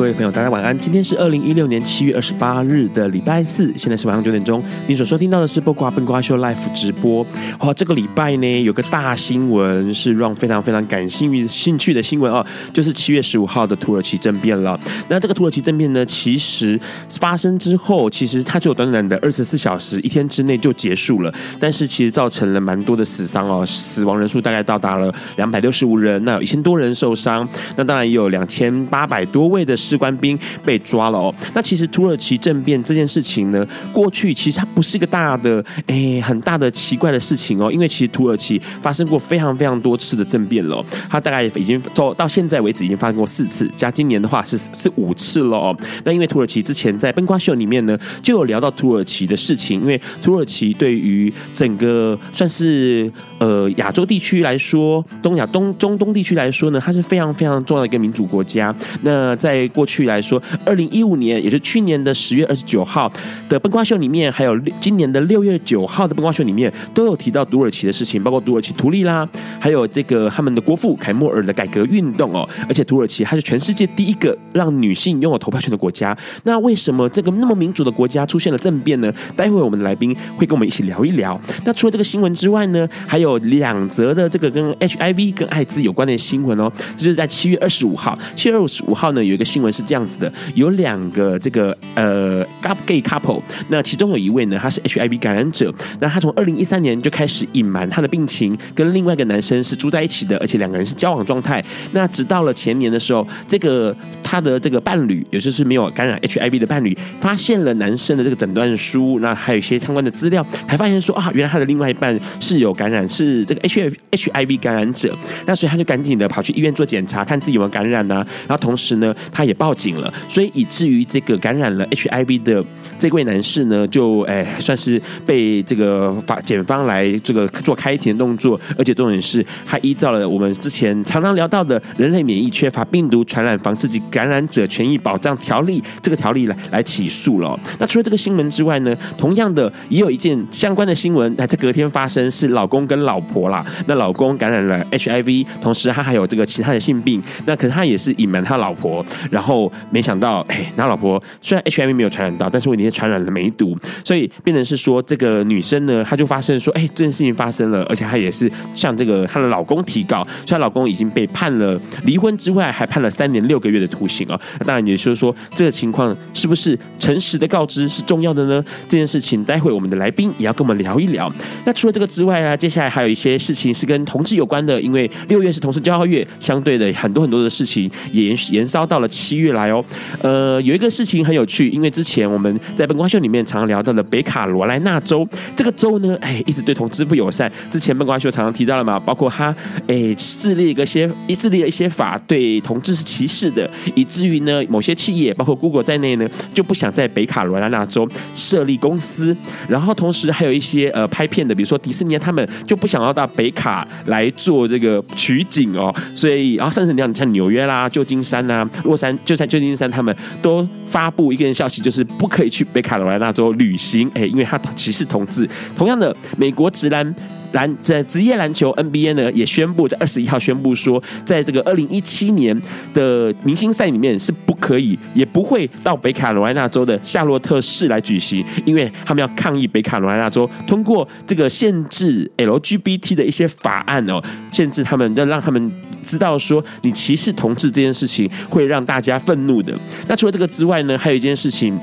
[0.00, 0.76] 各位朋友，大家晚安。
[0.78, 4.58] 今天是二零一六年七月二十八日的礼拜四，现在是晚上九点钟。
[4.86, 7.22] 你所收听到的是《笨瓜笨瓜秀》Live 直播。
[7.58, 14.80] 哇，这个礼拜呢，有个大新闻是让非常非常感兴趣兴趣的新闻哦，就是七月十五号的土耳其政变了。
[15.08, 16.80] 那这个土耳其政变呢，其实
[17.10, 21.30] 发生之后，其实它只有短短的二十四小时，一天之内就结束了。
[21.58, 27.46] 但是其实造成了蛮多的死伤哦，死亡人数大概到达了两百六十五人，那有一千多人受伤。
[27.76, 29.76] 那当然也有两千八百多位的。
[29.90, 31.34] 士官兵被抓了哦。
[31.54, 37.70] 那其实土耳其政变这件事情呢，过去其实它不是一个大的诶很大的奇怪的事情哦。
[37.72, 45.76] 因为其实土耳其发生过非常非常多次的政变了，它大概已经到到现在为止已经发生过四次，加今年的话是是五次了哦。
[46.04, 58.74] 那因为土耳其之前在笨瓜秀里面呢就有聊到土耳其的事情，因为土耳其对于整个算是呃亚洲地区来说，东亚东中东地区来说呢，它是非常非常重要的一个民主国家。
[59.02, 63.10] 那在过去来说，二零一五年，也是去年的十月二十九号
[63.48, 69.28] 的笨瓜秀里面，还有今年的六月九号的笨瓜秀里面，都有提到土耳其的事情，包括土耳其图利啦，
[69.58, 72.48] 还有这个他们的国父凯莫尔的改革运动哦。
[72.68, 76.16] 而且土耳其还是全世界第一个让女性拥有投票权的国家。
[76.44, 79.12] 那为什么这个那么民主的国家出现了政变呢？
[79.36, 81.40] 待会我们的来宾会跟我们一起聊一聊。
[81.64, 86.70] 那除了这个新闻之外呢，还有两则的这个跟 HIV 跟艾滋有关的新闻哦。
[86.96, 89.70] 这就是在七月二十五号，七月二十五号呢有一个新新闻。
[89.70, 92.44] 是这样子的，有两个这个呃
[92.84, 101.64] gay couple，那其中有一位呢，他是 HIV 感染者，那他从二零一三年就开始隐瞒他的病情，跟另外一个男生是住在一起的，而且两个人是交往状态。
[101.92, 103.94] 那直到了前年的时候，这个
[104.24, 115.16] 他的这个伴侣，也就是没有感染 HIV 的伴侣，发现了男生的这个诊断书，那还有一些相关的资料，才发现说啊，原来他的另外一半是有感染，是这个 H H I V 感染者。
[115.46, 118.26] 那所以他就赶紧的跑去医院做检查，看自己有没有感染呐、啊。
[118.48, 122.64] 然后同时呢，他也也报警了，所以以至于这个感染了 HIV 的
[123.00, 137.58] 这位男士呢，就哎算是被这个法检方来这个做开庭的动作，而且重点是，他依照了我们之前常常聊到的人类免疫缺乏病毒传染防治及感染者权益保障条例这个条例来来起诉了。
[137.80, 143.64] 那除了这个新闻之外呢，同样的也有一件相关的新闻还，在隔天发生，是老公跟老婆啦。
[143.86, 149.04] 那老公感染了 HIV，同时他还有这个其他的性病，那可是他也是隐瞒他老婆，
[149.40, 149.50] 然。
[149.50, 164.38] 后没想到，哎，他老婆虽然 HIV 没有传染到，但是问题是传染了梅毒，所以变成是说这个女生呢，她就发生说，哎，这件事情发生了，而且她也是向这个她的老公提告，所以她老公已经被判了离婚之外，还判了三年六个月的徒刑啊。
[164.58, 168.62] 那当然，也就是说，这个情况是不是诚实的告知是重要的呢？
[168.88, 171.32] 这件事情，待会我们的来宾也要跟我们聊一聊。
[171.64, 179.84] 那除了这个之外呢，接下来还有一些事情是跟同志有关的，因为六月是同志骄傲月，相对的很多很多的事情也延延烧到了七月来哦，
[180.22, 185.26] 呃，有一个事情很有趣，因为之前我们在本瓜秀里面常聊到的北卡罗来纳州
[185.56, 187.50] 这个州呢，哎，一直对同志不友善。
[187.70, 189.54] 之前本瓜秀常常提到了嘛，包括他
[189.86, 199.36] 哎，制立一个些，制立了一些法对同志是歧视的，以至于呢，某些企业包括 Google 在内呢，就不想在北卡罗来纳州设立公司。
[199.68, 215.48] 然后同时还有一些呃拍片的，比如说迪士尼他们就不想要到北卡来做这个取景哦，所以然后甚至你像像纽约啦、旧金山呐、洛杉就在旧金山，他们都发布一个人消息，就是不可以去北卡罗来纳州旅行，哎，因为他歧视同志。
[215.76, 217.14] 同样的，美国直男。
[217.52, 222.60] 篮在职业篮球 NBA 呢，也宣布在二十一号宣布说，在这个二零一七年
[222.94, 235.70] 的明星赛里面是不可以，也不会到北卡罗来纳州的夏洛特市来举行，因为他们要抗议北卡罗来纳州通过这个限制 LGBT 的一些法案哦，限制他们要让他们
[236.02, 239.72] 知道说，你歧视同志这件事情会让大家愤怒的。
[240.06, 241.78] 那除了这个之外呢，还有一件事情。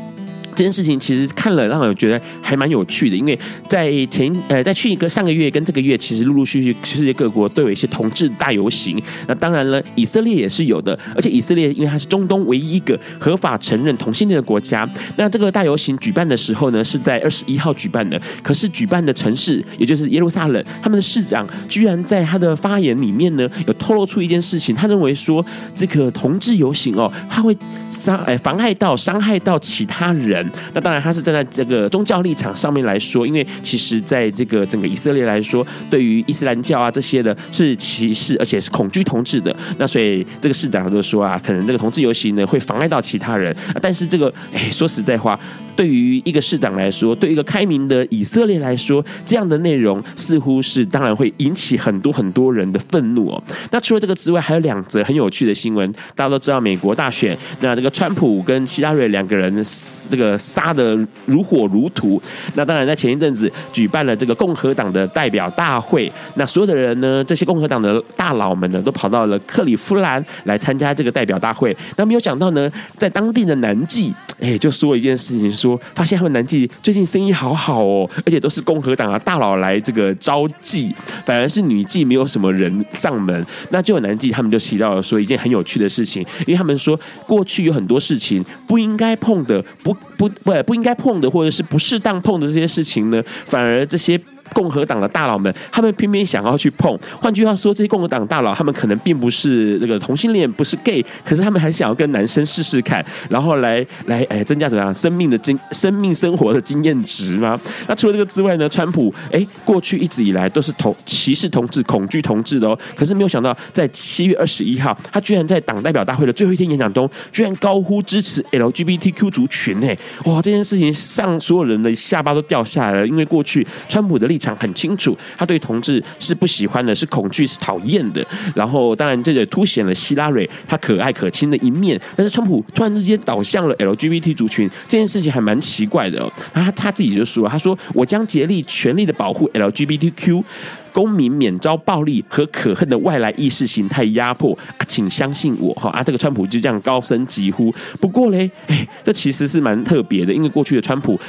[0.58, 3.38] 这件事情其实看了让我觉得还蛮有趣的，因为
[3.70, 9.00] 在前呃在去一个上个月跟这个月，其实陆陆续续世界各国都有一些同志大游行。
[9.28, 14.90] 那当然了，以色列也是有的，而且以色列因为它是中东唯一一个合法承认同性恋的国家。
[15.16, 18.20] 那这个大游行举办的时候呢，是在二十一号举办的。
[18.42, 25.46] 可是举办的城市，也就是耶路撒冷，他们的市长居然在他的发言里面呢，有透露出一件事情，他认为说
[25.76, 27.56] 这个同志游行哦，他会
[27.92, 30.47] 伤哎妨碍到伤害到其他人。
[30.74, 39.56] 那当然，他是站在这个宗教立场上面来说，因为其实在这个整个以色列来说，对于伊斯兰教啊这些的是歧视，而且是恐惧同志的。
[39.78, 43.56] 那所以这个市长就说啊，可能这个同志游行呢会妨碍到其他人。
[43.82, 45.40] 但是这个哎，说实在话。
[45.78, 53.42] 对于一个市长来说，对一个开明的以色列来说，这样的内容似乎是当然会引起很多很多人的愤怒哦。
[53.70, 55.94] 那除了这个之外，还有两则很有趣的新闻。
[56.16, 59.64] 大家都知道，美国大选，那这个川普跟希拉蕊两个人
[60.10, 60.98] 这个杀得
[61.28, 62.20] 如火如荼。
[62.56, 71.78] 那当然，在前一阵子举办了这个共和党的代表大会，那所有的人呢，这些共和党的大佬们呢，都跑到了克里夫兰来参加这个代表大会。
[71.98, 75.67] 那没有想到呢，在当地的南纪，哎，就说一件事情说。
[75.68, 80.94] 说发现他们男妓最近生意好好哦，而且都是共和党啊大佬来这个招妓，
[81.26, 83.46] 反而是女妓没有什么人上门。
[83.70, 94.20] 那就有男妓他们就提到了说一件很有趣的事情，因为他们说过去有很多事情不应该碰的，不不不不应该碰的，或者是不适当碰的这些事情呢，反而这些。
[94.54, 96.98] 共和党的大佬们，他们偏偏想要去碰。
[97.20, 107.60] 换句话说，这些共和党大佬，他们可能并不是那个同性恋，不是 gay，可是他们还想要跟男生试试看，然后来来哎增加怎么样生命的经生命生活的经验值吗？
[107.88, 108.68] 那除了这个之外呢？
[108.70, 112.78] 川普哎，过去一直以来都是同歧视同志、恐惧同志的哦。
[112.96, 119.98] 可是没有想到，在七月二十一号，他居然在党代表大会的最后一天演讲中，居然高呼支持 LGBTQ 族群哎！
[120.26, 128.26] 哇，这件事情上所有人的下巴都掉下来了，因为过去川普的立场很清楚，他对同志是不喜欢的，是恐惧，是讨厌的。
[128.56, 132.00] 然后，当然这也凸显了希拉蕊他可爱可亲的一面。
[132.16, 136.32] 但是，川普突然之间倒向了 LGBT 族群，这件事情还蛮奇怪的。
[136.54, 140.44] 他他自己就说：“他说我将竭力全力的保护 LGBTQ
[140.92, 147.74] 公民免遭暴力和可恨的外来意识形态压迫啊，请相信我哈啊！”这个川普就这样高声疾呼。
[148.02, 151.20] 不过嘞，哎，这其实是蛮特别的，因为过去的川普，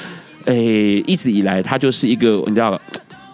[0.49, 0.55] 哎，
[1.07, 2.81] 一直以来他就是一个你知道。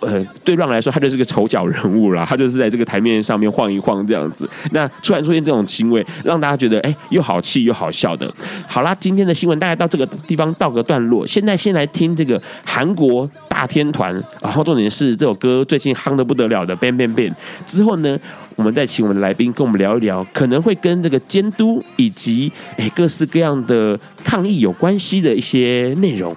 [0.00, 4.46] 呃，对让来说，他就是个丑角人物啦，他就是在这个台面上面晃一晃这样子。
[4.72, 8.30] 那突然出现这种行为，让大家觉得哎，又好气又好笑的。
[8.68, 11.26] 好啦，今天的新闻大概到这个地方告个段落。
[11.26, 14.12] 现在先来听这个韩国大天团，
[14.42, 17.30] 然后重点是这首歌最近夯得不得了的《Bang Bang Bang》。
[17.64, 18.18] 之后呢，
[18.56, 26.36] 我们再请我们的来宾跟我们聊一聊，可能会跟这个监督以及哎各式各样的抗议有关系的一些内容。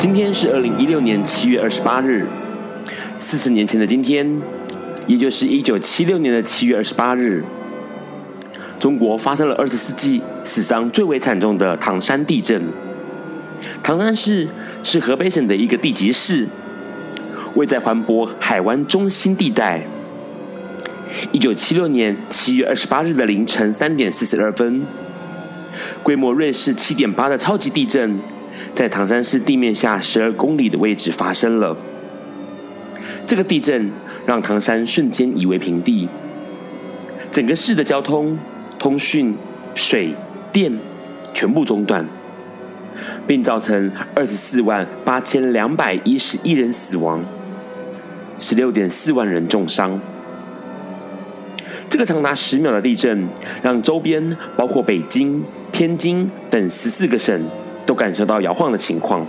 [0.00, 2.26] 今天是二零一六年七月二十八日，
[3.18, 4.40] 四十年前的今天，
[5.06, 7.44] 也就是一九七六年的七月二十八日，
[8.78, 12.62] 中国发生了二十世纪死伤最为惨重的唐山地震。
[13.82, 14.48] 唐山市
[14.82, 16.48] 是河北省的一个地级市，
[17.54, 19.82] 位在环渤海湾中心地带。
[21.30, 24.82] 一九七六年七月二十八日的凌晨三点四十二分，
[26.02, 28.18] 规模瑞士七点八的超级地震。
[28.74, 31.76] 在唐山市地面下十二公里的位置发生了。
[33.26, 33.90] 这个地震
[34.26, 36.08] 让唐山瞬间夷为平地，
[37.30, 38.38] 整个市的交通、
[38.78, 39.36] 通讯、
[39.74, 40.14] 水
[40.50, 40.78] 电
[41.32, 42.06] 全部中断，
[43.26, 47.24] 并造成二十四万八千两百一十一人死亡，
[48.38, 50.00] 十六点四万人重伤。
[51.88, 53.28] 这个长达十秒的地震，
[53.62, 57.44] 让周边包括北京、天津等十四个省。
[57.90, 59.26] 都感受到摇晃的情况，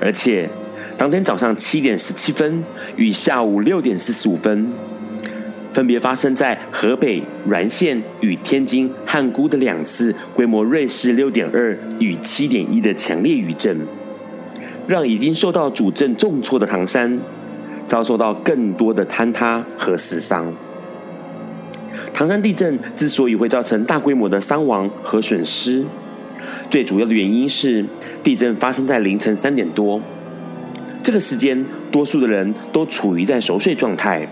[0.00, 0.50] 而且
[0.98, 2.64] 当天早上七点十七分
[2.96, 4.72] 与下午六点四十五分，
[5.70, 13.78] 分别发生在河北滦县与天津汉沽的两次规模芮氏六点二与七点一的强烈余震，
[14.88, 17.16] 让已经受到主震重挫的唐山
[17.86, 20.52] 遭受到更多的坍塌和死伤。
[22.12, 25.84] 唐山地震之所以会造成大规模的伤亡和损失，
[26.70, 27.84] 最主要的原因是
[28.22, 30.00] 地震发生在凌晨三点多，
[31.02, 34.28] 这个时间多数的人都处于在熟睡状态，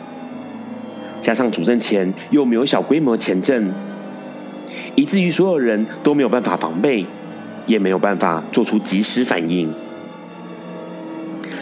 [1.21, 3.73] 加上主震前又没有小规模前震，
[4.95, 7.05] 以至于所有人都没有办法防备，
[7.67, 9.73] 也没有办法做出及时反应。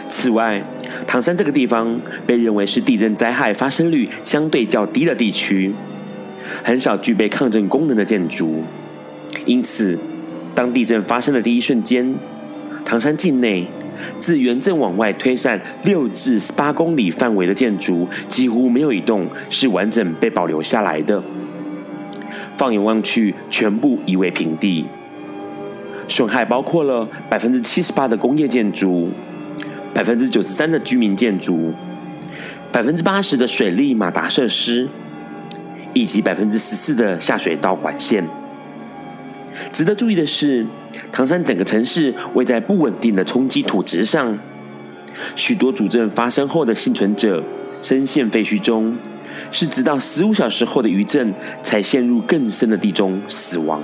[0.07, 0.63] 此外，
[1.07, 5.73] 唐山这个地方被认为是地震灾害发生率相对较低的地区，
[6.63, 8.63] 很少具备抗震功能的建筑，
[9.45, 9.97] 因此，
[10.57, 12.15] 当地震发生的第一瞬间，
[12.83, 13.67] 唐山境内
[14.17, 21.21] 自原震往外推散六至八公里范围的建筑几乎没有一栋是完整被保留下来的，
[22.57, 24.83] 放眼望去，全部夷为平地。
[26.07, 29.11] 损害包括了百分之七十八的工业建筑。
[29.93, 31.71] 百分之九十三的居民建筑，
[32.71, 34.89] 百分之八十的水利马达设施，
[35.93, 38.27] 以及百分之十四的下水道管线。
[39.71, 40.65] 值得注意的是，
[41.11, 44.37] 唐山整个城市位在不稳定的冲击土质上，
[45.35, 47.43] 许多主震发生后的幸存者
[47.81, 48.97] 深陷废墟中，
[49.51, 53.83] 是直到十五小时后的余震才陷入更深的地中死亡。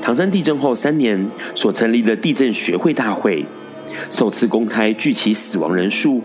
[0.00, 3.44] 唐山地震后三年所成立的地震学会大会，
[4.10, 6.22] 首次公开具体死亡人数，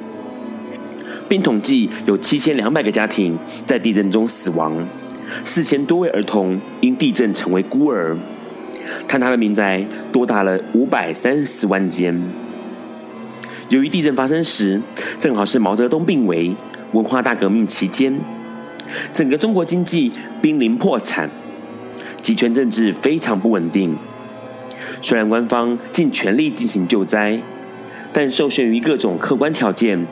[1.28, 4.88] 并统计有七千两百个家庭在地震中死亡，
[5.44, 8.16] 四千多位儿童因地震成为孤儿，
[9.08, 12.22] 坍塌的民宅多达了五百三十万间。
[13.70, 14.82] 由于地震发生时
[15.18, 16.56] 正好是毛泽东病危、
[16.92, 18.20] 文化大革命期间，
[19.12, 20.12] 整个中国经济
[20.42, 21.30] 濒临破产。
[22.22, 23.98] 集权政治非常不稳定，
[25.02, 27.42] 虽然官方尽全力进行救灾，
[28.14, 30.06] 但受限于各种客观条件，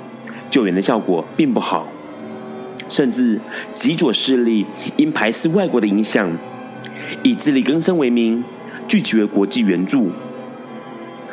[0.49, 1.87] 救援的效果并不好。
[2.91, 3.39] 甚至
[3.73, 4.65] 极左势力
[4.97, 6.29] 因排斥外国的影响，
[7.23, 8.43] 以自力更生为名，
[8.85, 10.11] 拒绝国际援助。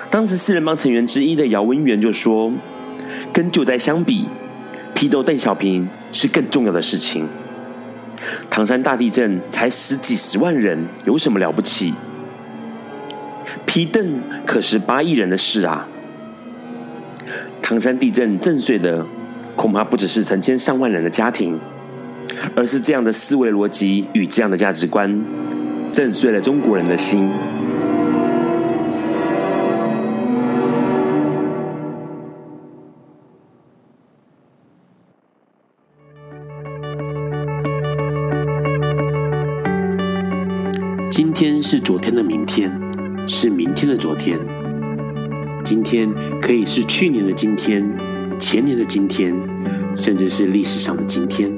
[0.08, 2.52] 当时四人帮成员之一的姚文元就说
[3.34, 4.28] ：“跟救灾相比，
[4.94, 7.26] 批斗邓小平是更重要的事情。”
[8.48, 11.92] 唐山大地震才十几十万人，有什么了不起？
[13.66, 15.88] 批邓可是八亿人的事啊！
[17.60, 19.04] 唐山地震震碎的，
[19.58, 21.58] 恐怕不只是成千上万人的家庭，
[22.54, 25.20] 而是这样的思维逻辑与这样的价值观，
[25.92, 27.28] 震碎了中国人的心。
[41.10, 42.72] 今天是昨天的明天，
[43.26, 44.38] 是明天的昨天。
[45.64, 46.08] 今天
[46.40, 47.84] 可以是去年的今天，
[48.38, 49.34] 前年的今天，
[49.96, 51.50] 甚至是历史上的今天。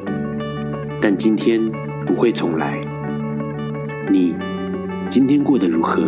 [1.00, 1.60] 但今天
[2.06, 2.80] 不会重来。
[4.10, 4.34] 你
[5.08, 6.02] 今天过得如何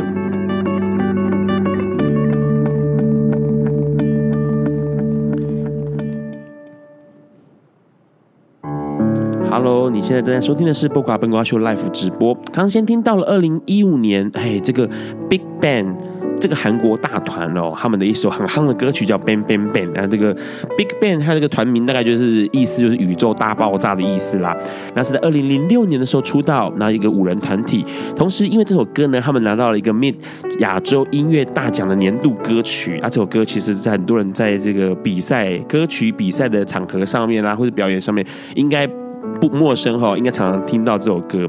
[9.50, 12.35] ？Hello，你现在正在收听的是《播瓜笨瓜秀》Live 直播。
[12.52, 14.88] 刚先听到了二零一五年，哎，这个
[15.29, 15.95] Big Bang
[16.42, 19.88] 这个韩国大团哦，他们的一首很夯的歌曲叫 Bang Bang Bang。
[19.94, 20.34] 那，这个
[20.76, 24.56] Big Bang 它这个团名大概就是意思就是宇宙大爆炸的意思啦。
[24.96, 27.87] 那是在二零零六年的时候出道，那一个五人团体。
[28.16, 30.16] 同时，因为这首歌呢，他们拿到了一个 Mid
[30.58, 32.99] 亚洲音乐大奖的年度歌曲。
[32.99, 38.84] 啊，这首歌其实是很多人在这个比赛歌曲比赛的场合上面啦，或者表演上面应该。
[39.41, 41.47] 不陌生哈，应该常常听到这首歌。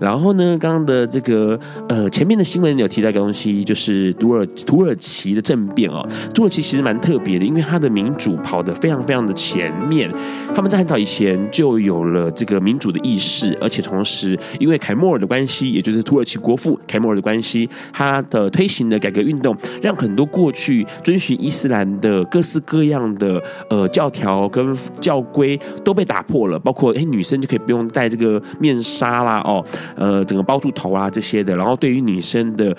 [0.00, 6.06] 然后呢，刚刚的这个呃前面的新闻有提到一个东西，就是土耳土耳其的政变哦。
[6.34, 10.12] 土耳其其实蛮特别的，因为它的民主跑得非常非常的前面。
[10.54, 27.04] 他们在很早以前就有了这个民主的意识，而且同时因为凯末尔的关系，也就是土耳其国父凯末尔的关系，他的推行的改革运动，让很多过去遵循伊斯兰的各式各样的呃教条跟教规都被打破了，包括哎。
[27.04, 29.64] 女生就可以不用戴这个面纱啦，哦，
[29.96, 31.56] 呃，整个包住头啊这些的。
[31.56, 32.76] 然后对于女生的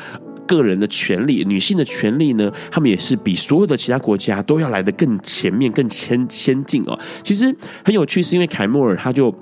[0.47, 6.97] 个人的权利、女性的权利呢，他们也是比所有的其他国家都要来得更前面、更先先进哦。
[7.23, 9.35] 其实很有趣，是因为凯莫尔他就。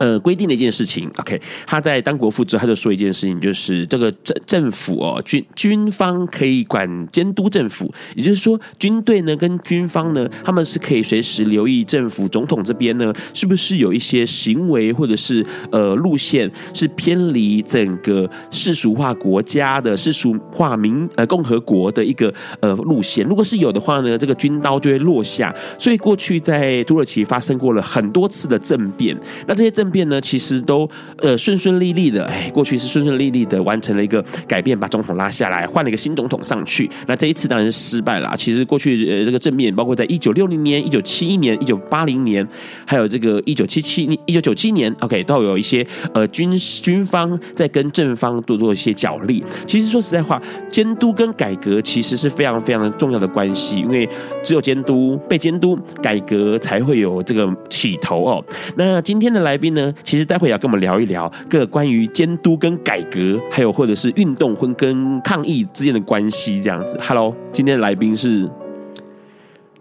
[0.00, 25.54] 呃，规定的一件事情，OK，他在当国父之后，他就说一件事情，就是这个政政府哦，军军方可以管监督政府，也就是说，军队呢跟军方呢，他们是可以随时留意政府总统这边呢，是不是有一些行为或者是呃路线是偏离整个世俗化国家的世俗化民呃共和国的一个呃路线，如果是有的话呢，这个军刀就会落下。
[25.78, 29.14] 所以过去在土耳其发生过了很多次的政变，
[29.46, 36.88] 那这些政变呢，其实都呃顺顺利利的，哎，过去是顺顺利利的完成了一个改变，把总统拉下来，换了一个新总统上去。
[37.06, 38.34] 那这一次当然是失败了。
[38.36, 42.46] 其实过去呃这个政变，包括在一九六零年、一九七一年、一九八零年，
[42.86, 49.42] 还有这个一九七七、一九九七年，OK，都有一些呃军军方在跟正方多做一些角力。
[49.66, 54.08] 其实说实在话，监督跟改革其实是非常非常重要的关系，因为
[54.42, 58.44] 只有监督、被监督、改革才会有这个起头哦。
[58.76, 59.79] 那今天的来宾呢？
[60.02, 66.98] 其实待会要跟我们聊一聊各关于监督跟改革，还有或者是运动或跟抗议之间的关系，这样子。
[67.00, 68.48] Hello，今天的来宾是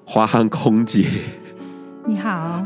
[0.06, 1.06] 华航空姐。
[2.06, 2.64] 你好。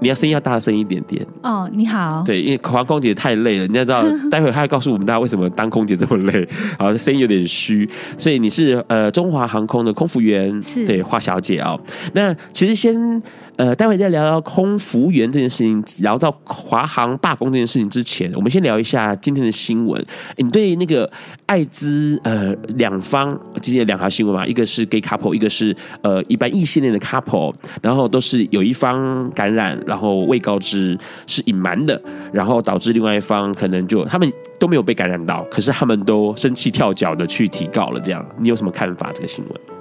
[0.00, 1.26] 你要声音要大声一点点。
[1.42, 2.22] 哦，你好。
[2.26, 6.46] 对，因为华航空姐太累了，你要知道， 待会她会告诉我们大家为什么当空姐这么累，
[6.78, 7.88] 好，声音有点虚。
[8.18, 11.80] 所以你是呃中华航空的空服员，是对华小姐哦。
[12.12, 13.22] 那其实先。
[13.56, 20.04] 呃，待会再聊聊空服员这件事情，聊到华航罢工这件事情之前，我们先聊一下今天的新闻。
[20.36, 21.08] 你对那个
[21.46, 32.00] 艾滋呃两方今天两条新闻嘛，一个是 gay couple，一个是呃一般异性恋的 couple，然后都是有一方感染，然后未告知是隐瞒的，
[32.32, 38.00] 然后导致另外一方可能就他们都没有被感染到，可是他们都生气跳脚的去提告了。
[38.00, 39.12] 这样，你有什么看法？
[39.14, 39.73] 这个新闻？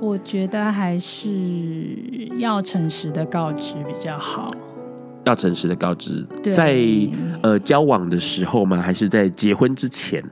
[0.00, 1.28] 我觉得还是
[2.38, 4.50] 要诚实的告知比较好。
[5.24, 6.80] 要诚实的告知，在
[7.42, 8.80] 呃交往的时候吗？
[8.80, 10.24] 还是在结婚之前？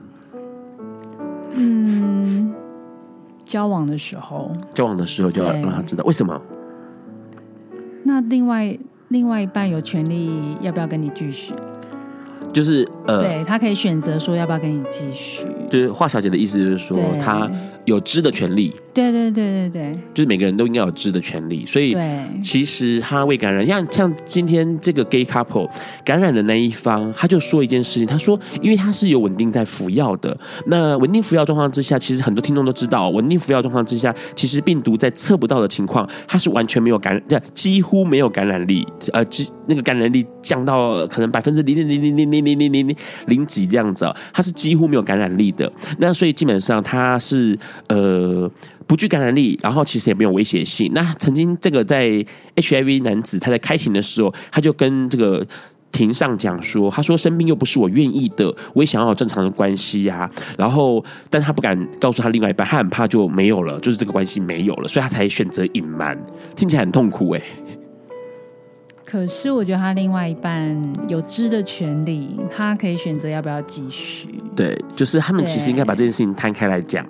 [1.53, 2.51] 嗯，
[3.45, 4.51] 交往的时候。
[4.73, 6.41] 交往的时候就要让他知道，为什么？
[8.03, 8.75] 那另外
[9.09, 11.53] 另外一半有权利要不要跟你继续？
[12.51, 15.45] 就是呃，对，他可以选择说要不要跟你继续。
[15.69, 17.49] 就是华小姐的意思，就是说他
[17.89, 18.73] 有知的权利。
[18.91, 21.65] 对对对对对，就是每个人都应该有知的权利。
[21.65, 21.95] 所以，
[22.43, 25.69] 其实他未感染，像像今天这个 gay couple
[26.03, 39.23] 感染的那一方，他就说一件事情，他说，因为他是有稳定在服药的，那稳定服药状况之下，其实很多听众都知道，稳定服药状况之下，其实病毒在测不到的情况，它是完全没有感染，几乎没有感染力，呃，
[39.67, 42.95] 那个感染力降到可能百分之零点零零零零零零零零
[43.27, 45.71] 零几这样子啊，它是几乎没有感染力的。
[45.99, 48.49] 那所以基本上他是呃
[48.85, 50.91] 不具感染力，然后其实也没有威胁性。
[50.93, 55.45] 那曾经这个在 HIV 男子他在开庭的时候，他就跟这个
[55.91, 60.31] 庭上讲说，他说生病又不是我愿意的，我也想要有正常的关系呀、啊。
[60.57, 66.15] 然后，但他不敢告诉他另外一半，他很怕就没有了，就是这个关系没有了，所以他才选择隐瞒。
[66.55, 67.41] 听起来很痛苦哎。
[69.03, 74.29] 可是我觉得他另外一半有知的权利，他可以选择要不要继续。
[74.55, 77.03] 对，就是他们其实应该把这件事情摊开来讲，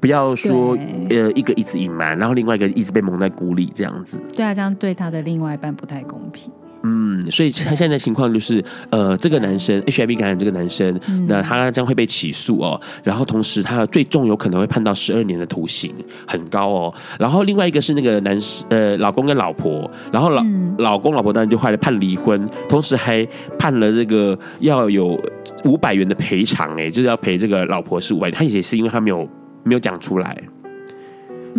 [0.00, 0.76] 不要说
[1.10, 4.18] 呃一个一直隐瞒，然后另外一个一直被蒙在鼓里这样子。
[4.34, 6.52] 对啊，这样对他的另外一半不太公平。
[6.84, 12.80] 嗯，所以他现在的情况就是，呃，这个男生 HIV 感染这个男生，嗯、那他将会被起诉哦。
[13.02, 15.92] 然后同时，他最重有可能会判到十二年的徒刑，
[16.24, 16.94] 很高哦。
[17.18, 23.26] 然后另外一个是那个男士，呃，老公跟老婆，然后老、嗯、老公老婆当然就坏了判离婚，同时还
[23.58, 25.20] 判了这个要有
[25.64, 28.36] 五百元的赔偿，哎，就是要赔这个老婆是五百元。
[28.38, 29.28] 他也是因为他没有
[29.68, 30.36] 没有讲出来，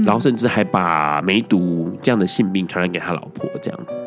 [0.03, 4.01] 然后甚至还把梅毒这样的性病传染给他老婆，这样子。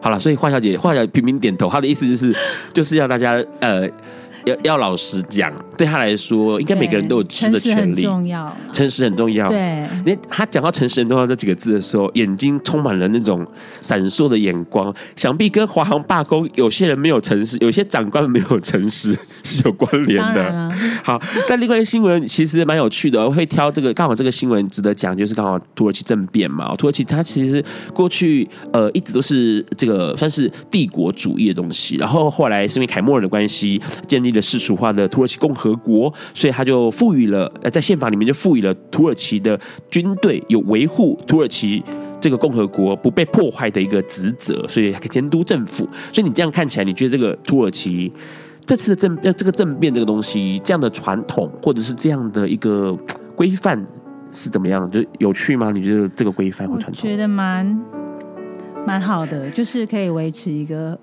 [0.00, 2.36] 好了，所以华小姐，华小姐频频点头，她的意思就是，
[2.72, 3.88] 就是要大家呃。
[4.44, 7.94] 要要老实讲，对他来说，应该每个人都有吃的权利。
[7.94, 9.48] 诚实很重要，诚实很重要。
[9.48, 13.46] 对，你他讲到“诚实很重要”这几个字的时候，眼睛充满了那种
[13.80, 14.94] 闪烁的眼光。
[15.16, 20.72] 想必跟华航罢工，有些人没有诚实，有些长官没有诚实 是有关联的。
[21.02, 26.74] 好，但另外一个新闻其实蛮有趣的，我会挑这个刚好这个新闻值得讲，就是刚好土耳其政变嘛。
[26.76, 34.33] 土耳其它其实过去呃一直都是这个算是帝国主义的东西，然后后来是因为凯末尔的关系建立。
[34.34, 41.82] 的世俗化的土耳其共和国，所以他就赋予了呃，在宪法里面就赋予了土耳其的军队有维护土耳其
[42.20, 45.88] 这个共和国不被破坏的一个职责，所以可以监督政府。
[46.12, 48.12] 所以你这样看起来，你觉得这个土耳其
[48.66, 52.96] 这次的政呃这个政变这个东西，这样的传统或者是这样的一个
[53.36, 53.86] 规范
[54.32, 54.90] 是怎么样？
[54.90, 55.70] 就有趣吗？
[55.70, 57.02] 你觉得这个规范或传统？
[57.02, 57.78] 觉得蛮
[58.86, 60.98] 蛮好的，就是可以维持一个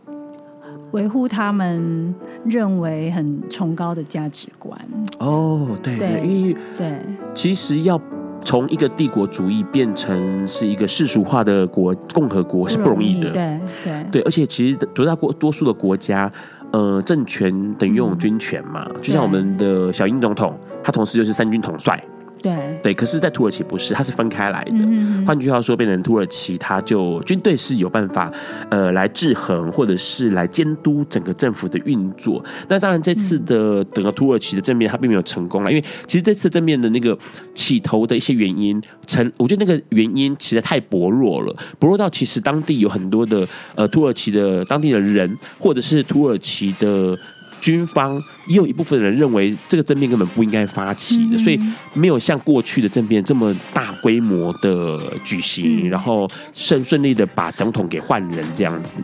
[0.92, 2.14] 维护他们
[2.46, 4.80] 认为很崇高的价值观。
[5.20, 7.00] 哦，对对，对因为对，
[7.34, 8.00] 其实要
[8.44, 13.30] 从一个帝国主义变成是一个世俗化的国共和国是不容易的。
[13.32, 16.30] 对对对，而且其实绝大多多数的国家，
[16.72, 22.04] 呃，政权等于拥有军权嘛，嗯、就像我们的小英总统，他同时就是三军统帅。
[22.42, 24.80] 对对，可是，在土耳其不是，它是分开来的。
[24.80, 28.32] 嗯、换句话说，变成土耳其，它就军队是有办法，
[28.70, 32.44] 呃，来制衡或者是来监督整个政府的运作。
[32.68, 37.18] 那当然，这次的整个土耳其的政变，它并没有成功了，因为其实这次政变的那个
[37.54, 47.18] 起头的一些原因，成，我觉得那个原因其实太薄弱了，薄弱到其实当地有很多的呃土耳其的当地的人，或者是土耳其的。
[47.62, 51.58] 军方也有一部分人认为这个政变根本不应该发起的，所以
[51.94, 59.02] 没有像过去的政变这么大规模的举行，然后顺顺利的把总统给换人这样子。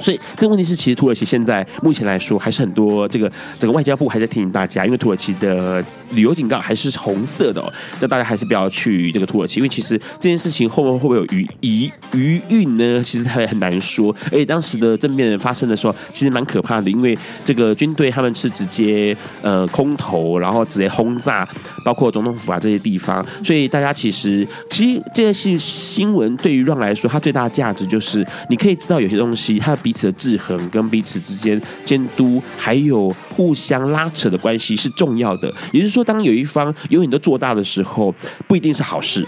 [0.00, 13.02] 所以这个问题是，其实土耳其现在目前来说还是很多这个整个外交部还在提醒大家，因为土耳其的旅游警告还是红色的哦，那大家还是不要去这个土耳其，因为其实这件事情后面会不会有余余余韵呢？
[13.02, 14.14] 其实还很难说。
[14.26, 21.48] 而且当时的政变发生的时候，其实蛮可怕的，因为这个军队他们是直接呃空投，然后直接轰炸，
[21.84, 29.76] 包括总统府啊这些地方，所以大家其实其实这些新新闻对于让来说，它最大的价值就是你可以知道有些东西它。
[29.88, 35.48] 彼此的制衡跟彼此之间监督，还有互相拉扯的关系是重要的。
[35.72, 38.14] 也就是说，当有一方永远都做大的时候，
[38.46, 39.26] 不一定是好事。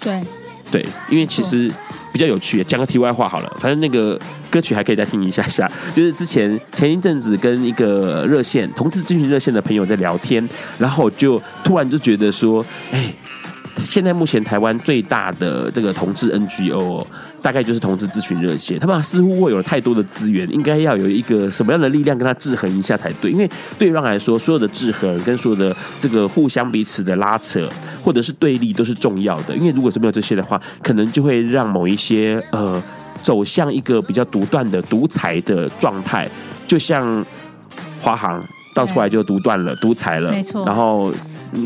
[0.00, 0.18] 对
[0.70, 1.70] 对，因为其实
[2.10, 2.64] 比较有趣。
[2.64, 4.18] 讲个题外话好了，反正那个
[4.48, 5.70] 歌曲还可以再听一下下。
[5.94, 13.12] 就是之前前一阵子跟一个热线同志咨询热线的朋友在聊天，然后就突然就觉得说，哎。
[13.84, 17.06] 现在目前台湾最大的这个同志 NGO，
[17.40, 18.78] 大概就是同志咨询热线。
[18.78, 23.30] 他们似乎握有了太多的资源，应该要有一个什么样的力量跟他制衡一下才对。
[23.30, 27.68] 因为对让来说，所有的制衡跟所有的这个互相彼此的拉扯，
[28.02, 29.56] 或者是对立，都是重要的。
[29.56, 32.82] 因为如果是没有这些的话，可能就会让某一些呃
[33.22, 36.30] 走向一个比较独断的独裁的状态，
[36.66, 37.24] 就像
[38.00, 41.12] 华航到出来就独断了、独裁了，没错，然后。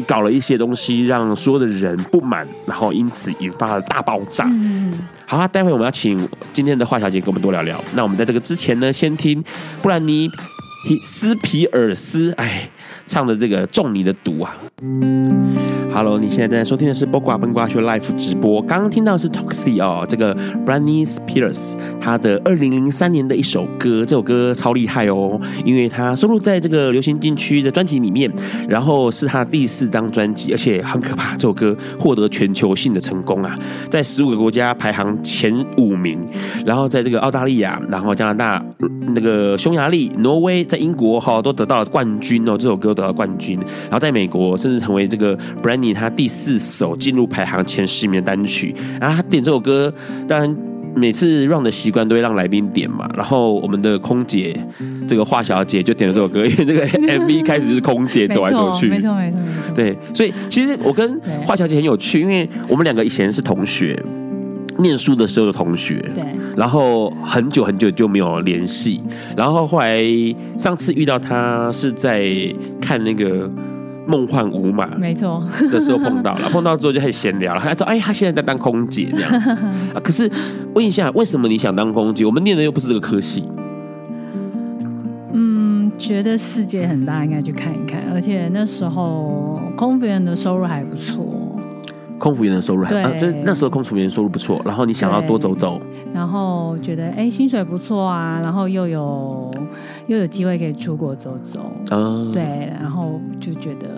[0.06, 4.48] 搞了一些东西，让所有的人不满，然后因此引发了大爆炸。
[4.52, 4.94] 嗯，
[5.26, 6.16] 好啦，待会我们要请
[6.52, 7.82] 今天的华小姐跟我们多聊聊。
[7.96, 9.42] 那我们在这个之前呢，先听
[9.82, 10.30] 布兰妮
[11.02, 12.68] 斯皮尔斯，哎，
[13.06, 14.56] 唱的这个《中你的毒》啊。
[15.94, 18.62] Hello，你现在正在收听的是《播瓜笨瓜秀》Live 直播。
[18.62, 20.34] 刚刚听到是 Toxic 哦，这个
[20.66, 28.32] Britney Spears 他的二零零三年的一首歌，这首歌超厉害哦，因为它收录在这个流行禁区的专辑里面，
[28.66, 33.56] 然后是他第四张专辑，而且很可怕，这首歌获得全球性的成功啊，
[33.90, 36.18] 在十五个国家排行前五名，
[36.64, 38.64] 然后在这个澳大利亚、然后加拿大、
[39.14, 49.92] 那个匈牙利、挪威，在英国哈都得到了冠军哦，这首歌得到冠军，然后在美国甚至成为这个 Brandy 他第四首进入排行前十名的单曲，然后他点这首歌，
[50.26, 50.56] 当然
[50.94, 54.58] 每次 Ron 的习惯都会让来宾点嘛，然后我们的空姐
[55.06, 56.86] 这个华小姐就点了这首歌，因为这个
[57.20, 64.02] MV 开始是空姐走来走去，没错没错没错，对，所以其实我跟华小姐很有趣，因为我们两个以前是同学，
[64.78, 66.24] 念书的时候的同学，对，
[66.56, 69.00] 然后很久很久就没有联系，
[69.36, 70.04] 然后后来
[70.58, 72.32] 上次遇到他是在
[72.80, 73.50] 看那个。
[74.04, 77.60] 梦幻舞马，没错，的时候碰到了， 碰到之后就开始闲聊了。
[77.60, 79.50] 他说：“哎，他现在在当空姐这样子
[79.94, 80.28] 啊。”可是
[80.74, 82.24] 问一下，为什么你想当空姐？
[82.24, 83.44] 我们念的又不是这个科系。
[85.32, 88.02] 嗯，觉得世界很大，应该去看一看。
[88.12, 91.24] 而且那时候空服员的收入还不错。
[92.22, 94.62] 空服员的收入还对、啊，就是那时候空服员收入不错。
[94.64, 95.80] 然后你想要多走走，
[96.14, 99.50] 然后觉得哎，薪水不错啊，然后又有
[100.06, 101.60] 又有机会可以出国走走。
[101.90, 103.88] 嗯，对，然后就觉得。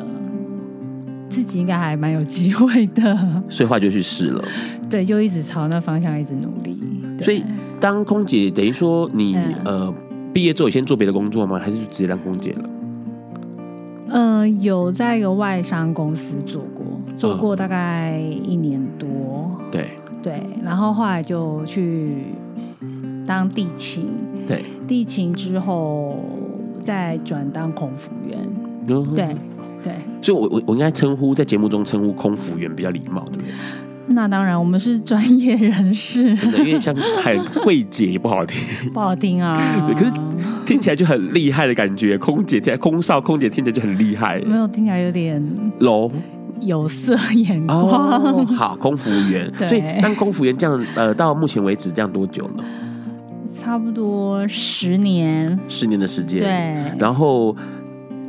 [1.27, 3.03] 自己应该还蛮有机会的，
[3.51, 4.45] 所以后来就去试了。
[4.89, 6.79] 对，就一直朝那方向一直努力。
[7.21, 7.43] 所以
[7.81, 9.95] 当空姐等于说你、嗯、呃
[10.33, 11.59] 毕业之后先做别的工作吗？
[11.59, 12.71] 还是就直接当空姐了？
[14.09, 16.85] 嗯、呃，有在一个外商公司做过，
[17.17, 19.09] 做过大概一年多。
[19.61, 19.91] 嗯、对
[20.23, 22.25] 对，然后后来就去
[23.27, 24.09] 当地勤。
[24.47, 26.19] 对，地勤之后
[26.81, 28.39] 再转当空服员。
[28.87, 29.37] 嗯、对。
[29.83, 33.53] 对，所以我，我我我应该称呼在节目中称呼空服员比较礼貌，对不对？
[34.09, 36.35] 那当然，我们是专业人士。
[36.37, 38.59] 真的，因为像 海柜姐也不好听，
[38.93, 39.87] 不好听啊。
[39.87, 40.13] 对，可是
[40.67, 44.41] 听起来就很厉害的感觉，空姐听空少空姐听起来就很厉害。
[44.47, 45.43] 没有，听起来有点
[45.81, 46.11] low。
[46.61, 47.81] 有色眼光。
[47.81, 49.51] 哦、好，空服员。
[49.59, 52.65] 对所以当空服员这样，呃，到目前为止这样多久了？
[53.55, 55.59] 差不多十年。
[55.69, 56.41] 十年的时间。
[56.41, 56.97] 对。
[56.99, 57.55] 然后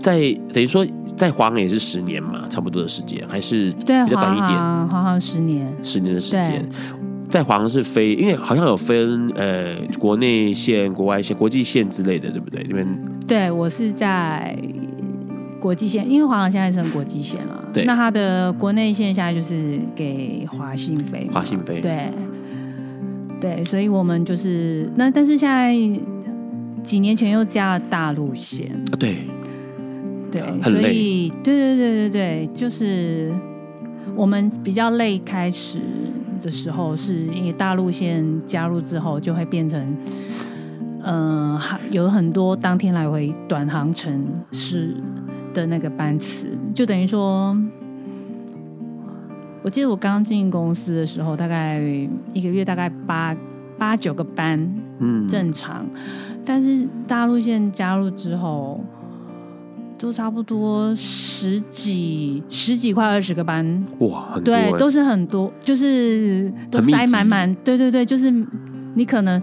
[0.02, 0.20] 在
[0.54, 4.50] 等于说在华航也是十年嘛，差不多的时间，还是比较短一点。
[4.88, 5.66] 华航十年。
[5.84, 6.68] 十年的时间。
[7.28, 12.64] 在华航是飞，因为好像有分呃国内线、国外线、国际线之类的，对不对？
[12.68, 12.88] 你们
[13.28, 14.56] 对我是在
[15.60, 17.64] 国际线，因为华航现在成国际线了。
[17.74, 21.82] 对，那它的国内线现在就是给华信飞，华信飞。
[21.82, 22.10] 对，
[23.42, 25.74] 对，所以我们就是那，但是现在
[26.84, 29.18] 几年前又加了大陆线啊，对，
[30.42, 33.32] 对，所以对对对对对，就是
[34.16, 35.80] 我们比较累开始。
[36.42, 39.98] 的时候，是因为大陆线加入之后，就会变成，
[41.02, 44.96] 嗯、呃，有很多当天来回短航程是
[45.56, 47.58] 的那个班次，就等于说，
[49.64, 51.80] 我记得我刚进公司的时候，大概
[52.34, 53.36] 一个月大概八
[53.80, 54.60] 八九个班，
[55.00, 55.84] 嗯，正常，
[56.46, 58.80] 但是大陆线加入之后。
[59.98, 63.66] 都差不多十几十几块二十个班，
[64.00, 68.30] 哇，很多欸，对，都是很多，就是都塞满满，对对对，就是
[68.94, 69.42] 你可能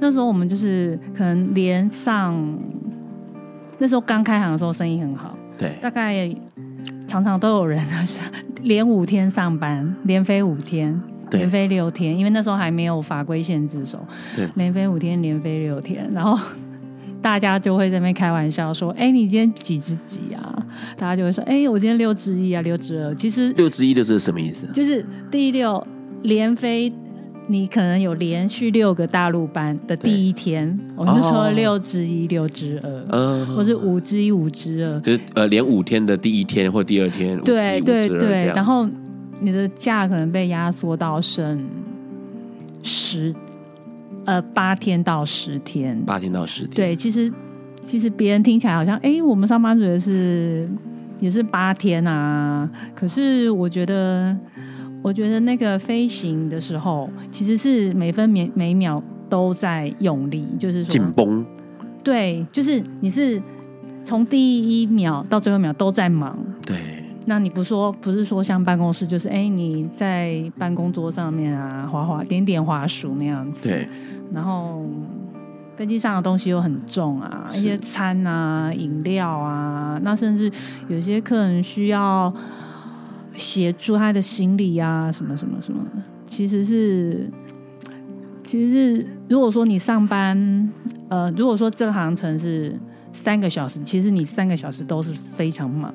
[0.00, 2.34] 那时候我们就是可能连上，
[3.78, 6.34] 那时候刚开行的时候生意很好，对，大概
[7.06, 7.78] 常常都有人
[8.62, 10.98] 连五天上班， 连飞五天，
[11.30, 13.98] 连飞六天，因为那时候还没有法规限制，手，
[14.34, 16.38] 对，连飞五天，连飞六天，然后。
[17.22, 24.66] 大家就会在那边开玩笑说：“哎，你今天几只几啊？”大家就会说：“哎，我今天六只一啊，六只二。”其实六只一的是什么意思？
[24.72, 25.86] 就是第六
[26.22, 26.92] 连飞，
[27.46, 38.88] 你可能有连续六个大陆班的第一天，我们就说六之一、六之二，嗯，或是五之一、五之二，就是呃，连五天的第一天或第二天，对对对，然后
[39.40, 41.62] 你的假可能被压缩到剩
[42.82, 43.34] 十。
[44.26, 46.70] 呃，八天到十天，八天到十天。
[46.74, 47.32] 对，其实
[47.82, 50.68] 其实别人听起来好像，哎，我们上班族也是
[51.18, 52.68] 也是八天啊。
[52.94, 54.36] 可是我觉得，
[55.02, 61.44] 我觉得那个飞行的时候，其实是每分每每秒都在用力，就是说紧绷。
[62.04, 63.40] 对，就是你是
[64.04, 66.38] 从第一秒到最后一秒都在忙。
[66.64, 66.99] 对。
[67.30, 73.68] 那你不说，不是说像办公室，就是哎，你在办公桌上面啊，滑滑点点滑鼠那样子。
[73.68, 73.88] 对。
[74.34, 74.84] 然后
[75.76, 80.50] 飞机上的东西又很重啊，一些餐啊、饮料啊，那甚至
[80.88, 82.34] 有些客人需要
[83.36, 86.02] 协助他的行李啊，什么什么什么的。
[86.26, 87.30] 其实是，
[88.42, 90.68] 其实是，如果说你上班，
[91.08, 92.76] 呃，如果说这个航程是
[93.12, 95.94] 三个小时，其实你三个小时都是非常忙。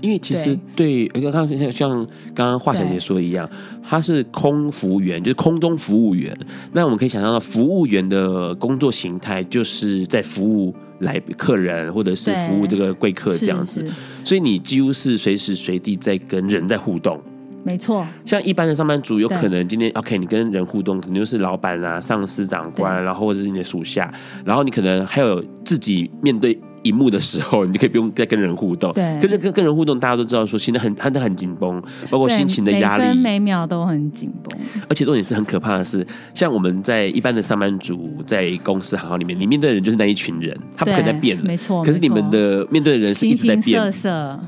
[0.00, 3.48] 因为其实对，刚刚像像刚刚华小姐说的一样，
[3.82, 6.36] 他是空服员，就是空中服务员。
[6.72, 13.84] 那我们可以想象到，服务员的工作形态就是在服务来客人，或者是服务这个贵客这样子。
[14.24, 17.20] 所以你几乎是随时随地在跟人在互动。
[17.62, 24.10] 没错，像一般的上班族，有可能今天 OK，你跟人互动，可能就是老板啊、上司、长官，然后或者是你的属下，
[24.46, 26.58] 然后你可能还有自己面对。
[26.82, 28.92] 荧幕的时候，你就可以不用再跟人互动。
[28.92, 34.58] 对，跟跟跟人互动，大家都知道说，现在很，他都很紧绷，包括心情的压力，每分每秒都很紧绷。
[34.88, 41.42] 而且重点是很可怕的是，像我们在一般的上班族在公司行号里面，你面对的人就是那一群人，他不可能再变了。
[41.44, 41.84] 没错。
[41.84, 43.62] 可是你们的面对的人是一直在变。
[43.62, 44.40] 形形色色。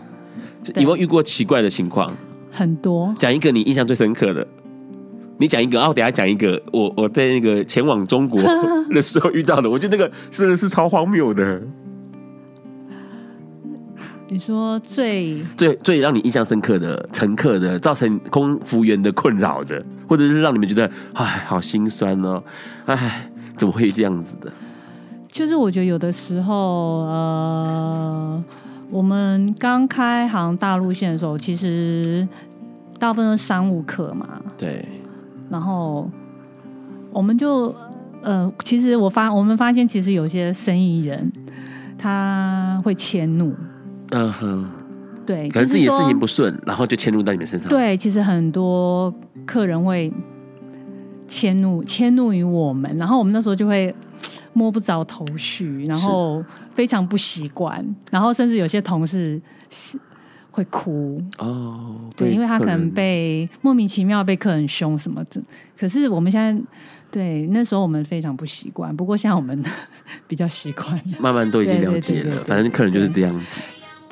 [0.77, 2.15] 有没有遇过奇怪的情况？
[2.51, 3.15] 很多。
[3.19, 4.47] 讲一个你印象最深刻的。
[5.39, 6.61] 你讲一个啊，我等下讲一个。
[6.73, 8.41] 我我在那个前往中国
[8.95, 11.61] 的时候遇到的，我觉得那个真的是超荒谬的。
[14.33, 22.43] 你说最最最让你印象深刻的乘客的，造成空服员的困扰的，或者是让你们觉得哎，好心酸哦，
[22.87, 24.51] 哎，怎么会这样子的？
[25.29, 28.45] 就是我觉得有的时候，呃，
[28.91, 32.27] 我们刚开航大陆线的时候，其实
[32.99, 34.83] 大部分都是商务客嘛，对。
[35.51, 36.11] 然后
[37.13, 37.75] 我们就
[38.23, 41.31] 呃，其实我发我们发现，其实有些生意人
[41.99, 43.55] 他会迁怒。
[44.15, 44.71] 嗯哼，
[45.27, 47.69] 对，可能自己的事情不顺，然后就迁怒到你们身上。
[47.69, 49.13] 对，其实很多
[49.47, 50.13] 客人会
[51.27, 53.95] 迁怒，迁怒于我们，然后我们那时候就会
[54.53, 56.45] 摸不着头绪，然后
[56.75, 59.41] 非常不习惯，然后甚至有些同事
[60.51, 65.41] 会哭哦，对，因为他可能被莫名其妙被客人凶什么的。
[65.79, 66.63] 可是我们现在
[67.11, 69.65] 对那时候我们非常不习惯，不过现在我们
[70.29, 73.61] 比较习惯，慢慢都已经了解了，反正客人就是这样子。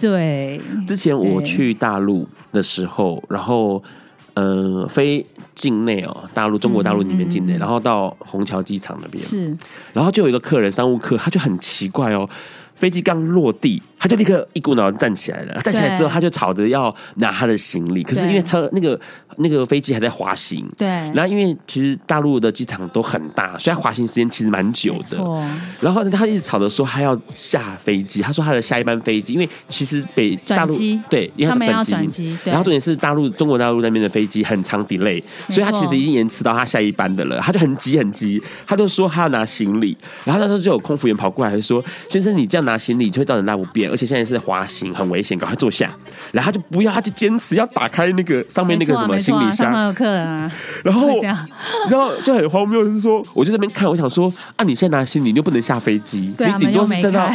[0.01, 3.83] 对，之前我去大陆的时候，然后
[4.35, 9.23] 呃，飞境内哦，大陆中国大陆里面境内，嗯嗯嗯，然后到虹桥机场那边。
[9.23, 9.57] 是，
[9.93, 12.29] 然后就有一个客人，商务客，他就很奇怪哦，
[12.81, 13.81] 飞机刚落地。
[14.03, 18.99] 他就立刻一股脑站起来了，站起来之后他就吵着要拿他的行李，可是因为车那个
[19.37, 25.19] 那个飞机还在滑行，对，然后因为其实大陆的机场都很大，所以他滑行时间其实蛮久的。
[25.83, 30.75] 然后他一直吵着说他要下飞机，他说他的下一班飞机，因为其实北大陆
[31.11, 45.91] 对，因为他要转机，然后重点是大陆中国大陆那边的飞机很长 delay，所以他其实已经延迟到他下一班的了，他就很急很急，他就说他要拿行李，然后那时候就有空服员跑过来说：“先生，你这样拿行李就会造成大不便。”而且现在是滑行，很危险，赶快坐下。
[46.33, 49.73] 然后他就不要，他就坚持要打开那个上面那个什么行李箱。
[49.73, 50.53] 啊啊、
[50.85, 51.21] 然后，
[51.89, 57.31] 然后就很荒谬，就是说，我就在那边看，我想说，啊，你现在拿行李，你又不能下飞机，啊、你顶多是站到，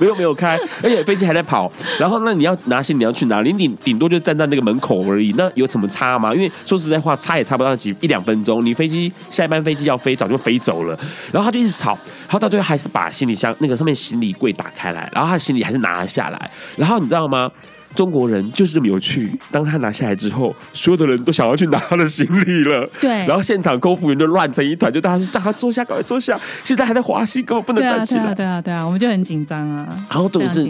[0.00, 1.70] 没有没有开，而且飞机还在跑。
[1.98, 3.52] 然后，那你要拿行李，你要去哪里？
[3.52, 6.34] 你顶顶多就站在那个门口而已，那有什么差吗？
[6.34, 8.64] 因为说实在话，差也差不到几一两分钟。
[8.64, 10.98] 你飞机下一班飞机要飞，早就飞走了。
[11.30, 11.90] 然后他就一直吵，
[12.22, 16.50] 然后到最后还是把行李箱那个上面行李柜打开来，然后他的行李还是拿了下来。
[16.76, 17.50] 然后你知道吗？
[17.94, 19.30] 中国人就是这么有趣。
[19.50, 22.88] 当他拿下来之后，所有的人都想要去拿他的行李了。
[22.98, 23.10] 对。
[23.26, 26.40] 然后现场空服员就乱成一团，就大家说叫他坐下，赶快坐下。
[26.64, 28.22] 现在还在滑行，根本不能站起来。
[28.22, 29.86] 对啊，对啊，对啊，我们就很紧张啊。
[30.08, 30.62] 然后重点是，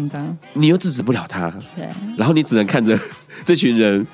[0.55, 1.49] 你又制止不了他。
[1.77, 1.87] 对。
[2.17, 2.99] 然后你只能看着
[3.45, 4.05] 这群人，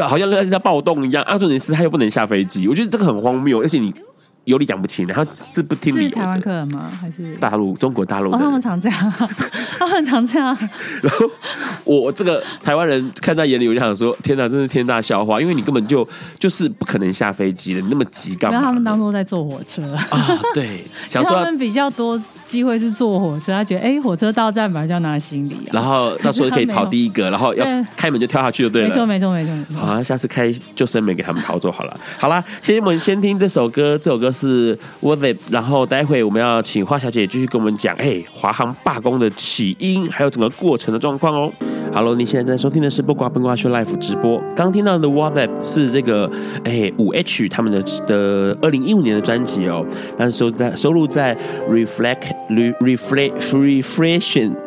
[0.00, 1.20] 好像在暴动一样。
[1.24, 3.92] 啊，重点是他又不能下飞机，我觉得这个很荒谬，而且你。
[4.44, 5.24] 有理讲不清，然后
[5.54, 6.04] 是不听理。
[6.04, 6.90] 是台湾客人吗？
[7.00, 7.76] 还是大陆？
[7.76, 8.32] 中国大陆？
[8.32, 9.12] 哦，他们常这样，
[9.78, 10.56] 他 们常这样。
[11.00, 11.30] 然后
[11.84, 15.40] 我这个台湾人看在眼里，我就想说：天哪，真是天大笑话！
[15.40, 16.06] 因为你根本就
[16.38, 18.60] 就是不可能下飞机的，你那么急干嘛？
[18.60, 27.64] 他们当初在坐火车 啊，对，想说他们比较多机会是坐火车，他觉得哎，火车到站嘛就要拿行李，然后那时候可以跑第一个，然后要
[27.96, 28.88] 开门就跳下去就对了。
[28.88, 29.78] 没错，没错，没错。
[29.78, 31.96] 好，下次开救生门给他们逃走好了。
[32.18, 34.31] 好啦，先我们先听这首歌，这首歌。
[34.32, 41.52] 是 Worth It，然后待会我们要请花小姐继续跟我们讲，哎、华航罢工的起因，还有整个过程的状况哦。
[41.94, 44.42] Hello，你现在在收听的是《不瓜笨瓜秀》Live 直播。
[44.56, 46.30] 刚听到的 Worth It 是这个，
[46.64, 49.84] 哎，五 H 他们的的二零一五年的专辑哦，
[50.16, 51.36] 那是收在收录在
[51.68, 54.61] Reflect Reflect Reflection。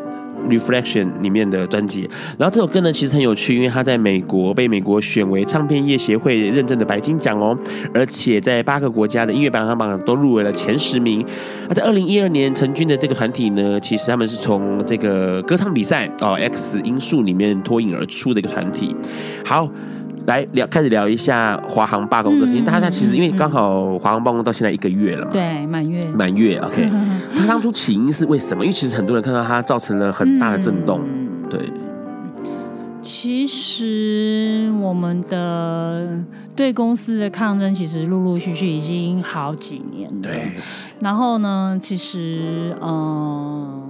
[0.49, 7.57] Reflection 里面的专辑，然后这首歌呢其实很有趣，因为它在美国被美国选为唱片业协会认证的白金奖哦，
[7.93, 11.25] 而且在八个国家的音乐排行榜都入围了前十名。
[11.67, 18.95] 那在二零一二年成军的这个团体呢，其实他们是从这个歌唱比赛哦 X 音速里面脱颖而出的一个团体。
[19.43, 19.69] 好。
[20.27, 22.65] 来聊，开始聊一下华航罢工的事情。
[22.65, 26.57] 大家其实因为刚好华航罢工到现在一个月了嘛，对，满月，满月。
[26.65, 26.89] OK，
[27.35, 28.63] 他当初起因是为什么？
[28.63, 30.99] 因为其实很多人看到它造成了很大的震动。
[31.03, 31.71] 嗯、对，
[33.01, 36.09] 其实我们的
[36.55, 40.21] 对公司的抗争，其实陆陆续续已经好几年了。
[40.23, 40.53] 对，
[40.99, 43.83] 然后呢，其实嗯、呃，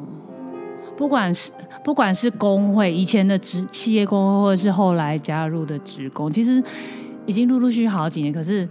[0.97, 1.53] 不管是。
[1.85, 6.61] 不管是工会以前的职企业工会，或者是后来加入的职工，其实
[7.27, 8.67] 已经陆陆续续好几年，可是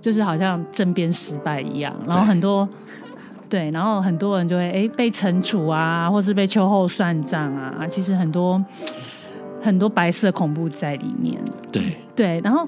[0.00, 2.66] 就是好像政变失败一样，然后很多
[3.50, 8.64] 对，然后很多人就会哎被惩处啊，或是被秋后算账啊，其实很多
[9.60, 11.38] 很多白色恐怖在里面。
[11.70, 12.66] 对对，然后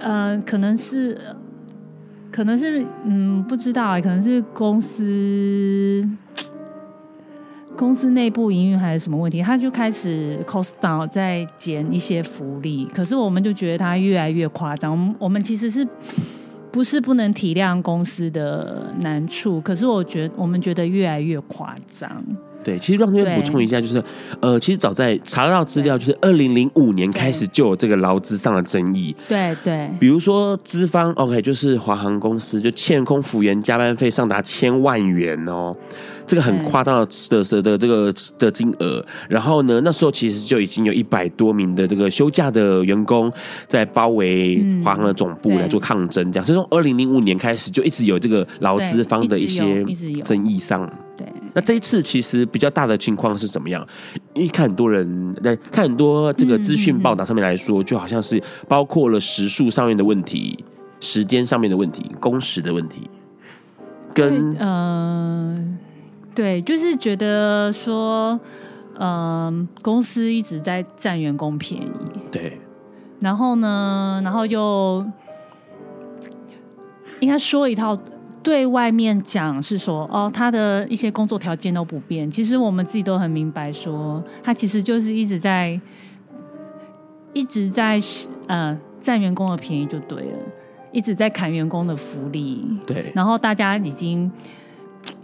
[0.00, 1.20] 呃，可能是
[2.30, 6.08] 可能是嗯，不知道啊，可能是公司。
[7.80, 14.92] 公司内部营运还是什么问题，他就开始 cost down 在减一些福利，可是我们就觉得他越来越夸张。
[14.92, 15.88] 我们我们其实是
[16.70, 19.58] 不是不能体谅公司的难处？
[19.62, 22.22] 可是我觉得我们觉得越来越夸张。
[22.62, 24.04] 对，其实让这边补充一下，就是
[24.38, 29.16] 呃，其实早在查到资料，就是二零零五年开始就有这个劳资上的争议。
[29.26, 35.74] 对对，比如说资方 OK，就是华航公司就欠空服员加班费上达千万元哦。
[36.30, 43.32] 这个很夸张的的的这个的金额，然后呢，那时候其实就已经有一百多名的这个休假的员工
[43.66, 46.46] 在包围华航的总部来做抗争，这样。
[46.46, 49.84] 所以从二零零五年开始就一直有这个劳资方的一些
[50.22, 50.88] 争议上。
[51.16, 53.84] 对，那这一次其实比较大的情况是怎么样？
[54.34, 60.64] 因为看很多人在看很多这个资讯报道上面来说，就好像是包括了时数上面的问题、
[61.00, 63.10] 时间上面的问题、工时的问题，
[64.14, 65.76] 跟嗯。
[66.34, 68.38] 对，就是觉得说，
[68.98, 71.88] 嗯、呃，公司一直在占员工便宜。
[72.30, 72.58] 对。
[73.18, 75.04] 然后呢，然后又
[77.20, 77.98] 应该说一套
[78.42, 82.30] 对外面讲是说哦，他的一些工作条件都不变。
[82.30, 85.78] 其实我们自己都很明白说，说他其实就是一直在
[87.34, 88.00] 一直在
[88.46, 90.38] 呃占员工的便宜就对了，
[90.90, 92.66] 一直在砍员工的福利。
[92.86, 94.32] 对，然后大家已经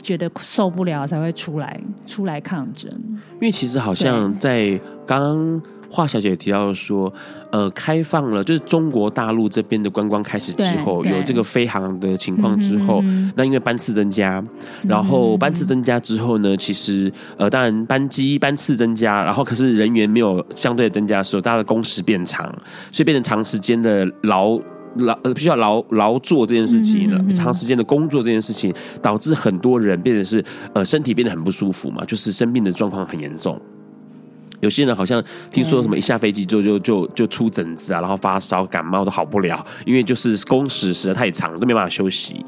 [0.07, 2.91] 觉得受不了，才会出来出来抗争。
[3.35, 5.63] 因为其实好像在刚刚。
[5.89, 7.11] 华小姐提到说，
[7.53, 14.45] 呃，开放了，就是中国大陆这边的观光开始之后，有这个飞航的情况之后，嗯、那因为班次增加，
[14.83, 22.45] 然后班次增加之后呢，其实呃，当然班机班次增加，然后可是人员没有相对的增加的时候，大家的工时变长，
[22.91, 24.59] 所以变成长时间的劳
[24.99, 33.61] 劳呃，必须要劳劳作这件事情了，长时间的工作这件事情，导致很多人变得是呃身体变得很不舒服嘛，就是生病的状况很严重。
[34.61, 42.45] 有些人好像听说什么一下飞机就就就就出疹子啊，然后发烧感冒都好不了，因为就是工时实在太长，都没办法休息。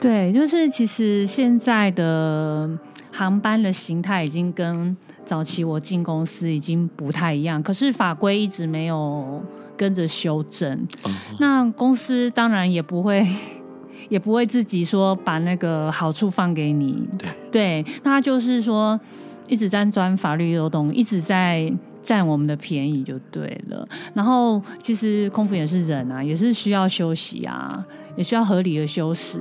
[0.00, 2.68] 对，就是其实现在的
[3.12, 4.96] 航班的形态已经跟
[5.26, 9.42] 早期我进公司已经不太一样，可是法规一直没有
[9.80, 10.86] 跟着修正。
[11.04, 13.26] 嗯、那公司当然也不会
[14.10, 17.08] 也不会自己说把那个好处放给你。
[17.18, 19.00] 对，对，那就是说。
[19.48, 21.68] 一直在钻法律漏洞，一直在
[22.00, 23.84] 占我们的便宜就对了。
[24.14, 29.40] 然后其实空服也是人啊，也是需要休息啊，也需要合理的休息。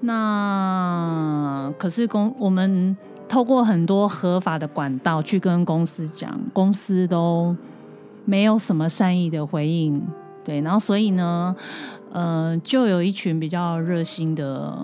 [0.00, 2.94] 那可是公我们
[3.26, 7.56] 透过很多合法的管道去跟公司讲，公司都
[8.24, 10.02] 没有什么善意的回应。
[10.44, 11.54] 对，然后所以呢，
[12.12, 14.76] 呃，就有一群比较热心的。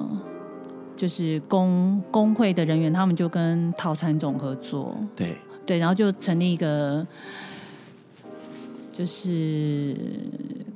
[0.97, 5.37] 就是工工会的人员，他们就跟陶产总合作，对。
[5.67, 7.07] 对，然后就成立一个，
[8.91, 9.95] 就是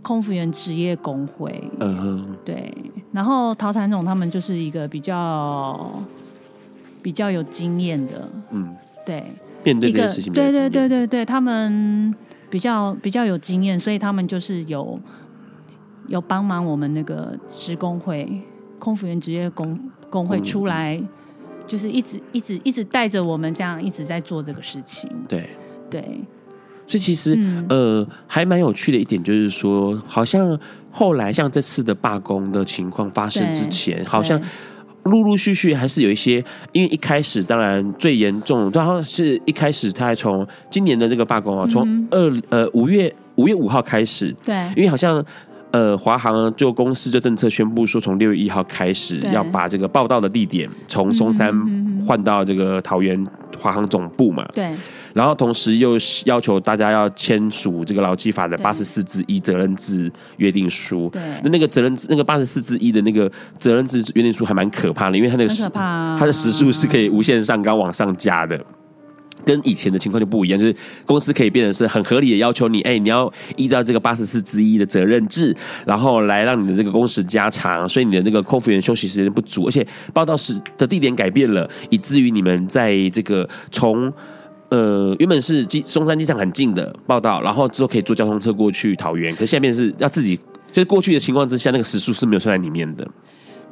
[0.02, 2.70] 空服员职业工会，嗯哼，对，
[3.12, 5.90] 然后陶产总他们就是一个比较
[7.00, 9.24] 比较有经验的，嗯，对，
[9.64, 12.14] 面对这件事情，对对对对对，他们
[12.50, 15.00] 比较比较有经验，所以他们就是有
[16.08, 18.42] 有帮忙我们那个职工会
[18.78, 19.78] 空服员职业工。
[20.10, 21.00] 工会出来，
[21.68, 25.08] 就是一直一直一直带着我们这样一直在做这个事情。
[25.28, 25.48] 对
[25.88, 26.02] 对，
[26.84, 30.58] 所以其实、嗯、呃还蛮有趣的一点就是说，好像
[30.90, 34.36] 后来像这次的罢工的情况发生之前，好像
[35.04, 45.24] 陆陆续续还是有一些，因为一开始当然最严重，然后是一开始他还从今年的这个罢工啊，从二呃五月五月五号开始，对，因为好像。
[45.72, 51.48] 呃，华航就公司就政策宣布说，从六月一号开始要把这个报道的地点从松山
[52.04, 53.24] 换到这个桃园
[53.60, 54.48] 华航总部嘛。
[54.52, 54.70] 对。
[55.12, 61.08] 然后同时又要求大家要签署这个劳基法的八十四之一责任制约定书。
[61.12, 61.20] 对。
[61.42, 68.58] 那那个责任那个八十四之一的那个责任制约定书还蛮可怕的，因为它那个时它的时速是可以无限上纲往上加的。
[69.44, 70.74] 跟以前的情况就不一样，就是
[71.06, 84.12] 公司可以变成是很合理的要求你，哎，你要依照这个八十四之一的责任制，然后来让你的这个工时加长，所以你的那个空服员休息时间不足，而且报到时的地点改变了，以至于你们在这个从
[84.68, 90.36] 呃原本是机松山机场很近的报道，然后之后可以坐交通车过去桃园，可是现在变成是要自己，
[90.72, 93.06] 就是过去的情况之下，那个时速是没有算在里面的。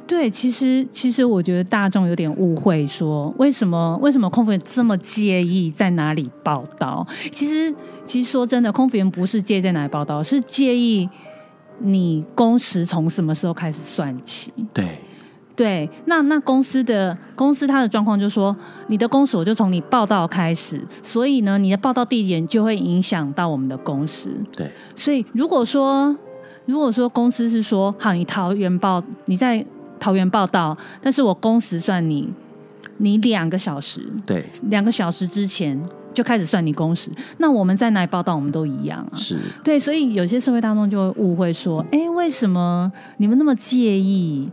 [0.09, 7.05] 对，其实其实我觉得大众有点误会，说为什么为什么空服员这么介意在哪里报道？
[7.31, 7.71] 其实
[8.05, 11.07] 其实说真的，空服员不是介意在哪里报道，是介意
[11.77, 14.51] 你工时从什么时候开始算起。
[14.73, 14.97] 对
[15.55, 18.55] 对，那那公司的公司它的状况就是说，
[18.87, 24.31] 你的工时我就从你报道开始，所以呢，你的报道地点就会影响到我们的工时。
[24.57, 26.17] 对，所以如果说
[26.65, 29.63] 如果说公司是说，好，你桃园报你在。
[29.99, 32.31] 桃园报道，但是我工时算你，
[32.97, 35.79] 你两个小时，对，两个小时之前
[36.13, 37.11] 就开始算你工时。
[37.37, 39.15] 那我们在哪里报道，我们都一样啊。
[39.15, 44.49] 是，对，所以有些社会大众就会误会说，哎，为什么你们那么介意？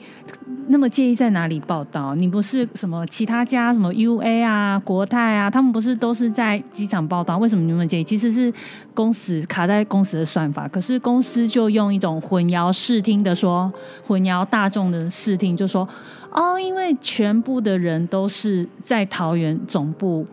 [0.69, 2.15] 那么介意在哪里报道？
[2.17, 7.39] 你不是什么其他家什么 UA 啊、国泰啊，他们不是都是在机场报道？
[7.39, 8.05] 为什么你们介意？
[8.05, 8.53] 其实是
[8.93, 13.73] 公司卡在公司的算法，可是公司就用一种混淆视听的说，
[14.05, 15.89] 混淆大众的视听，就说
[16.33, 20.27] 哦，因为全部的人都是在桃园总部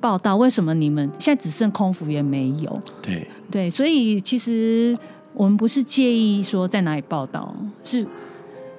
[0.00, 2.80] 报道，为什么你们现在只剩空服员没有？
[3.02, 4.96] 对对，所以其实
[5.32, 8.06] 我们不是介意说在哪里报道，是。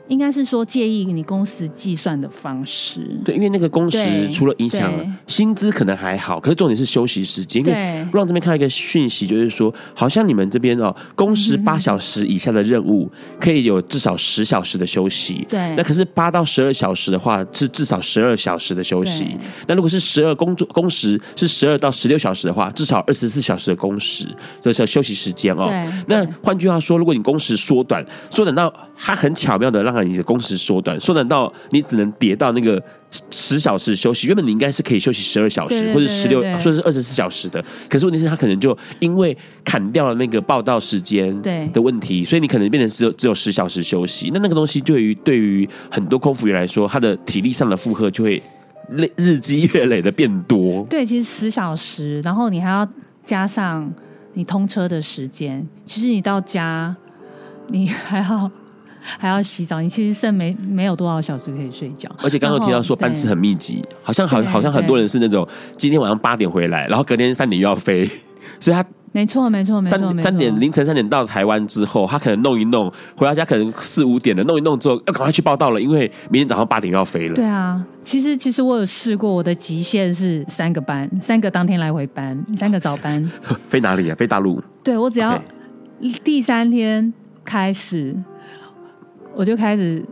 [0.07, 3.01] 应该是说介意你工时计算的方式。
[3.25, 4.93] 对，因为那个工时除了影响
[5.27, 7.65] 薪资可能还好，可是重点是休息时间。
[7.65, 15.45] 因为 Ron 这边看到一个讯息，就是说好像你们这边哦，工时八小时以下的任务可以有至少十小时的休息。
[15.49, 19.37] 对，那可是八到十二小时的话是至少十二小时的休息。
[19.67, 24.27] 那如果是十二工作工时是十二到十六小时的话，至少二十四小时的工时，
[24.61, 25.69] 这是休息时间哦。
[26.07, 32.81] 那换句话说，如果你工时缩短，缩短到它很巧妙的让你的工时缩短，缩短到你只能跌到那个
[33.29, 34.27] 十小时休息。
[34.27, 37.63] 原本你应该是可以休息十二小时或者十六，说是二十四小时的。
[37.89, 41.41] 可是问题是，他可能就因为砍掉了那个报道时间
[41.71, 44.29] 的问题，所以你可能变成只有只有十小时休息。
[44.33, 48.41] 那那个东西对于对于很多空服员来说，他的体力上的负荷就会
[48.91, 50.85] 累日积月累的变多。
[50.89, 52.87] 对，其实十小时，然后你还要
[53.23, 53.89] 加上
[54.33, 56.95] 你通车的时间，其实你到家
[57.67, 58.51] 你还要。
[59.17, 62.09] 还要洗澡，你其实剩没没有多少小时可以睡觉。
[62.21, 65.47] 而且刚刚提到说班次很密集，好像好好像很多人是那种
[65.77, 68.09] 今天晚上八点回来，然后隔天三点又要飞，
[68.59, 77.33] 所以他没错没错没错，三三点凌晨三点到台湾之后，他可能弄一弄回到家可能四五点了，弄一弄之后要赶快去报到了，因为明天早上八点又要飞了。
[77.33, 83.31] 对啊，其实其实我有试过，我的极限是三个班，三个当天来回班，三个早班。
[83.69, 84.15] 飞哪里啊？
[84.15, 84.61] 飞大陆？
[84.83, 85.41] 对，我只要
[86.23, 87.11] 第三天
[87.43, 88.15] 开始。
[89.37, 90.03] 我就开始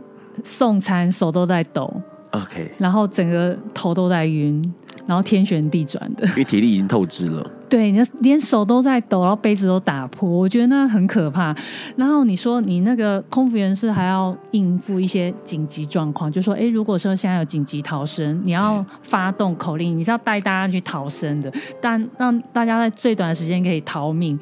[0.44, 1.92] 送餐，手都在抖
[2.30, 4.62] ，OK，然后整个头都在晕，
[5.04, 7.44] 然后天旋地转的，因为体力已经透支了。
[7.68, 11.52] 对，你连手都在抖，然后杯子都打破，我觉得那很可怕。
[11.96, 24.38] 然后你说你那个空服员是还要应付一些紧急状况，就说，哎，如果说现在有紧急逃生，你要发动口令，你是要带大家去逃生的，但让大家在最短的时间可以逃命。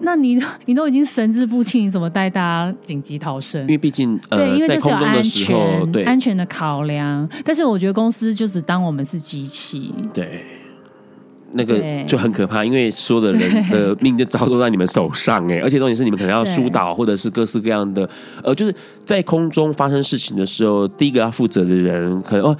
[0.00, 3.60] 那你你都已经神志不清，你怎么带大家紧急逃生？
[3.62, 7.28] 因为毕竟呃，对，因为这是有安全安全的考量。
[7.44, 10.44] 但是我觉得公司就只当我们是机器，对，
[11.54, 18.08] 那个就很可怕，因为所有的人的命就操作在你们手上哎， 而且重点是你们可能要疏导或者是各式各样的
[18.42, 18.74] 呃，就是
[19.04, 22.56] 在空中发生事情的时候，第一个要负责的人可能哦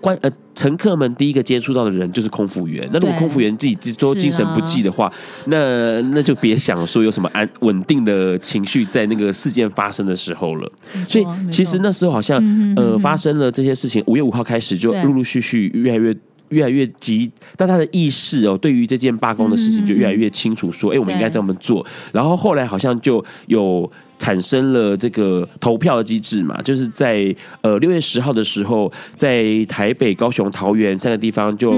[0.00, 0.30] 关呃。
[0.56, 2.88] 乘客们第一个接触到的人就是空服员。
[2.90, 5.12] 那如果空服员自己都精神不济的话，啊、
[5.48, 10.72] 那那就别想说有什么安稳定的情绪在那个事件发生的时候了。
[11.06, 12.42] 所以其实那时候好像
[12.74, 16.16] 呃发生了这些事情，五月五号开始就陆陆续续越来越。
[16.48, 21.84] 越来越急，但他的意识哦，对于这件罢工的事情就越来越清楚说，说、嗯、哎，我们应该这么做。
[22.12, 31.74] 然后后来好像就有产生了这个投票的机制嘛，就是在呃六月十号的时候，在台北、高雄、桃园三个地方就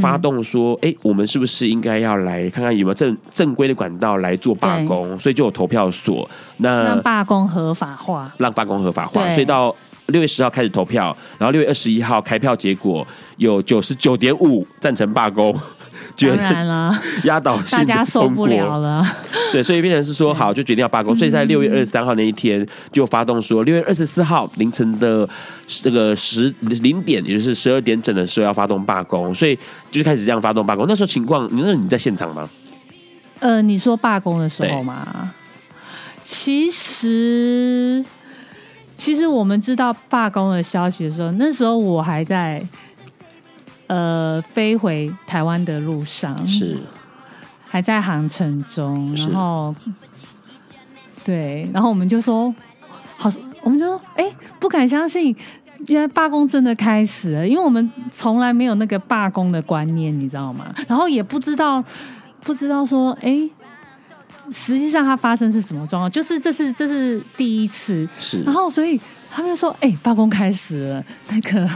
[0.00, 5.18] 发动说，哎、嗯，我们是不是应该要来看看有没有正正规的管道来做罢工？
[5.18, 9.30] 所以就有投票所，那让罢工合法化，让罢工合法化。
[9.32, 9.74] 所以到
[10.06, 13.06] 六月十号开始投票，然后六月二十一号开票结果。
[13.38, 15.52] 有九十九点五赞成罢工，
[16.16, 19.04] 当然了， 压倒性大家受不了了。
[19.50, 21.16] 对，所以变成是说好，就决定要罢工。
[21.16, 25.28] 所以在六月二十三号那一天就发动说，六月二十四号凌晨的
[25.66, 29.58] 这个十零点，也就是十二点整的时候要发动罢工，所以
[29.90, 30.84] 就开始这样发动罢工。
[30.86, 32.48] 那时候情况，你那你在现场吗？
[33.40, 35.32] 呃，你说罢工的时候吗？
[36.24, 38.04] 其实，
[39.02, 42.64] 其实我们知道罢工的消息的时候，那时候我还在。
[43.88, 46.78] 呃，飞回台湾的路上是
[47.68, 49.74] 还在航程中，然后
[51.22, 52.54] 对，然后我们就说
[53.18, 53.28] 好，
[53.62, 55.36] 我们就说哎、欸，不敢相信，
[55.88, 60.74] 原来罢工真的开始了，因为我们从来没有那个罢工的观念，你知道吗？
[60.88, 61.84] 然后也不知道
[62.40, 63.50] 不知道说哎、欸，
[64.50, 68.98] 实际上它发生是什么状况，就是这是这是第一次，是，然后所以
[69.30, 71.68] 他们就说哎，欸、罢工开始了，那个。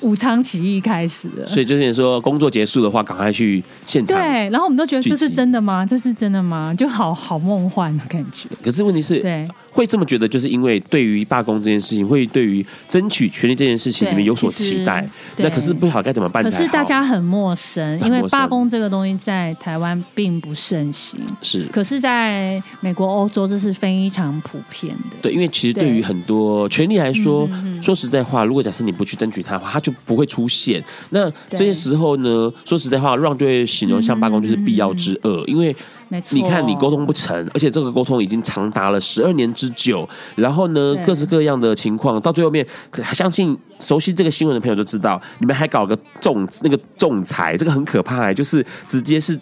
[0.00, 4.18] 武昌起义开始了，所以就是说工作结束的话，赶快去现场。
[4.18, 5.86] 对，然后我们都觉得这是真的吗？
[5.86, 6.74] 这是真的吗？
[6.76, 8.46] 就好好梦幻的感觉。
[8.62, 9.48] 可是问题是，对。
[9.76, 15.06] 会这么觉得，就是因为对于罢工这件事情，会对于争取权利这件事情，你们有所期待。
[15.36, 16.42] 那可是不晓得该怎么办。
[16.42, 21.20] 可是大家很陌生，因为罢工这个东西在台湾并不盛行。
[21.42, 25.16] 是，可是在美国、欧洲，这是非常普遍的。
[25.20, 27.46] 对，因为其实对于很多权利来说，
[27.82, 30.82] 说实在话，如果假设你不去争取它的话，它就不会出现。
[31.10, 35.76] 那这些时候呢，说实在话，Ron 就会形容像罢工就是必要之恶，因为。
[36.08, 40.08] 没错，你看，你沟通不成，而且这个沟通已经长达了十二年之久。
[40.36, 42.66] 然后呢，各式各样的情况，到最后面，
[43.12, 49.36] 相信熟悉这个新闻的朋友都知道，你们还搞个仲那个仲裁，这个很可怕，就是直接是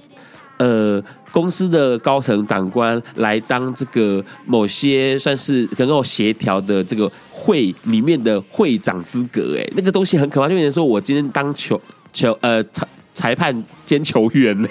[0.56, 11.78] 呃公司的高层长官来当这个某些算是能够协调的这个会里面的会长资格，哎，那个东西很可怕，就有人说我今天当球
[12.12, 14.68] 球呃裁裁判兼球员呢，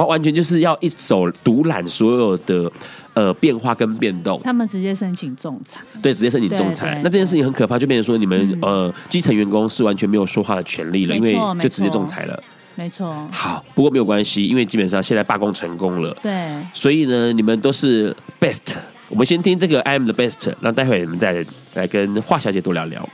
[0.00, 2.70] 完完全就是要一手独揽所有的。
[3.12, 6.94] 呃，变化跟变动，他们直接申请仲裁，对，直接申请仲裁。
[7.02, 12.42] 那这件事情很可怕，就变成说你们、嗯、呃基层员工是完全没有说话的权利了，因为就直接仲裁了。
[12.76, 13.12] 没错。
[13.32, 16.16] 好，不过没有关系，因为基本上现在罢工成功了。
[16.22, 16.56] 对。
[16.72, 18.76] 所以呢，你们都是 best。
[19.08, 21.44] 我们先听这个 I am the best，那待会你们再，
[21.74, 23.06] 来跟华小姐多聊聊。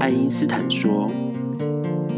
[0.00, 1.08] 爱因斯坦说：“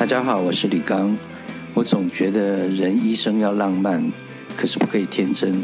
[0.00, 1.14] 大家好，我是李刚。
[1.74, 4.10] 我总觉得人一生要浪漫，
[4.56, 5.62] 可是不可以天真。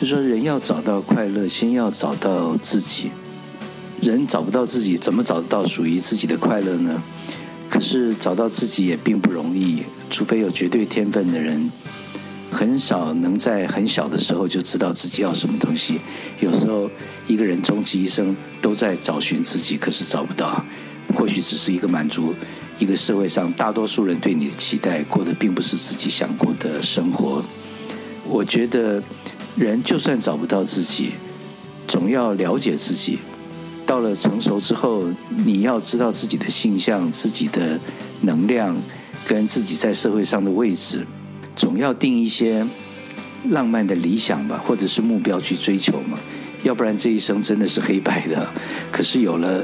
[0.00, 3.10] 就说人要找到快乐，先要找到自己。
[4.00, 7.02] 人找不到自己，怎么找得到属于自己的快乐呢？
[7.68, 11.70] 可是找到自己也并不容易，除非有绝对天分的人，
[12.50, 16.00] 很少能在很小的时候就知道自己要什么东西。
[16.40, 16.90] 有时候
[17.26, 20.64] 一个人终其一生都在找寻自己，可是找不到，
[21.14, 22.34] 或许只是一个满足。
[22.78, 27.42] 一个社会上大多数人对你的期待，过的并不是自己想过的生活。
[28.26, 29.00] 我觉得，
[29.56, 31.12] 人就算找不到自己，
[31.86, 33.18] 总要了解自己。
[33.86, 35.06] 到了成熟之后，
[35.44, 37.78] 你要知道自己的性向、自己的
[38.22, 38.76] 能量，
[39.26, 41.06] 跟自己在社会上的位置，
[41.54, 42.66] 总要定一些
[43.50, 46.18] 浪漫的理想吧，或者是目标去追求嘛。
[46.62, 48.48] 要不然这一生真的是黑白的。
[48.90, 49.62] 可是有了。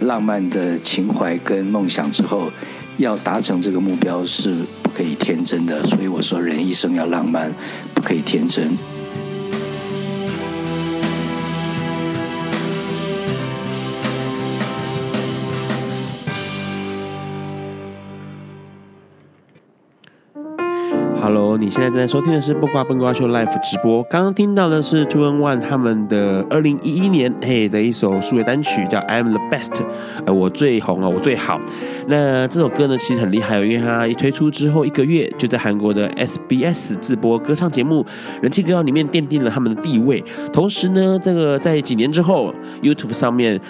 [0.00, 2.50] 浪漫的情怀跟梦想之后，
[2.98, 7.52] 要达成这个目标是不可以天真的，所以我说人一生要浪漫，
[7.94, 8.76] 不可以天真。
[21.68, 24.02] 你现在正在收听的是《不瓜笨瓜秀》Live 直播。
[24.04, 29.72] 刚刚听到的是 Two N One 他们的二零一一年嘿的一首数位单曲，叫《I'm the Best》，
[30.24, 31.60] 呃，我最红啊，我最好。
[32.06, 38.02] 那这首歌呢，其实很厉害，因为它一推出之后一个月，就在韩国的 SBS 自播歌唱节目
[38.40, 40.24] 《人气歌谣》里面奠定了他们的地位。
[40.50, 43.60] 同时呢，这个在几年之后，YouTube 上面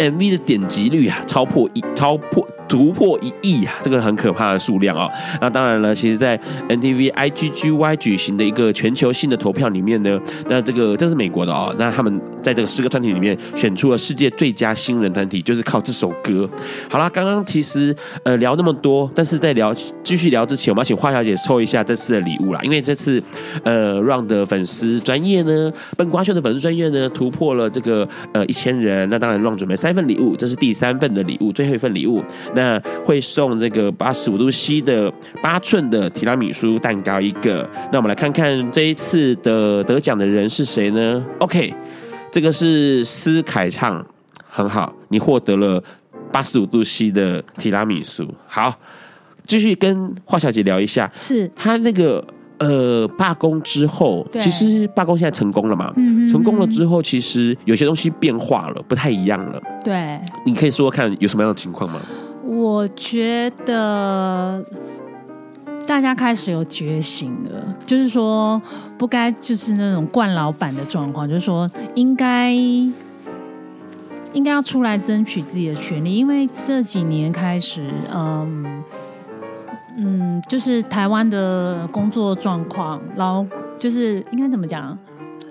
[0.00, 2.44] MV 的点击率啊，超破一，超破。
[2.74, 5.08] 突破一亿啊，这个很可怕的数量啊！
[5.40, 6.36] 那当然了，其实，在
[6.68, 16.50] NTV IGGY 举行的一个全球性的投票里面呢，那这个这是美国的哦，那他们在这个十个团体里面选出了世界最佳新人团体，就是靠这首歌。
[16.90, 17.94] 好啦，刚刚其实
[18.24, 19.72] 呃聊那么多，但是在聊
[20.02, 23.22] 继续聊之前，我们要请华小姐抽一下这次的礼物啦，因为这次
[23.62, 32.20] 呃 Run 的粉丝专业呢，笨瓜秀的粉丝专业呢突破了这个呃一千人，那当然 Run 准备三份礼物，这是第三份的礼物，最后一份礼物。
[32.52, 32.63] 那
[33.04, 35.12] 会送这个八十五度 C 的
[35.42, 37.68] 八寸的提拉米苏蛋糕一个。
[37.92, 41.74] 那我们来看看这一次的得奖的人是谁呢？OK，
[42.30, 44.04] 这个是思凯唱，
[44.48, 45.82] 很好，你获得了
[46.32, 48.26] 八十五度 C 的提拉米苏。
[48.46, 48.74] 好，
[49.44, 52.24] 继续跟华小姐聊一下，是她那个
[52.58, 55.92] 呃罢工之后，其实罢工现在成功了嘛？
[55.96, 59.60] 嗯，成功了之后，其实有些东西变化了，不太一样了。
[59.84, 62.00] 对，你可以说说看有什么样的情况吗？
[62.64, 64.64] 我觉得
[65.86, 68.60] 大家开始有觉醒了，就是说
[68.96, 72.50] 不该就是那种惯老板的状况，就是说应该
[74.32, 78.82] 应该要出来争取自己的权利，因为这几年开始，嗯
[79.98, 83.44] 嗯，就是台湾的工作状况，劳
[83.78, 84.96] 就是应该怎么讲？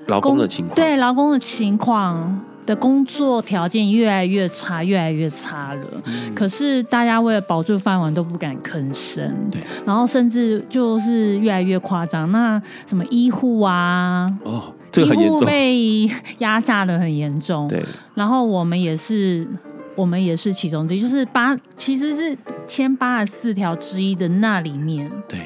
[0.07, 2.41] 劳工的情况，对劳工的情况。
[2.65, 5.85] 的工作条件越来越差，越来越差了。
[6.05, 9.61] 嗯、可是大家为了保住饭碗都不敢吭声，对。
[9.85, 17.67] 然后甚至就是越来越夸张，那什么医护啊，哦，这个很严重，医护被压榨的很严重。
[17.67, 17.83] 对。
[18.13, 19.45] 然后我们也是，
[19.95, 25.11] 我们也是其中之一，就是八其实是签八十四条之一的那里面。
[25.27, 25.39] 对。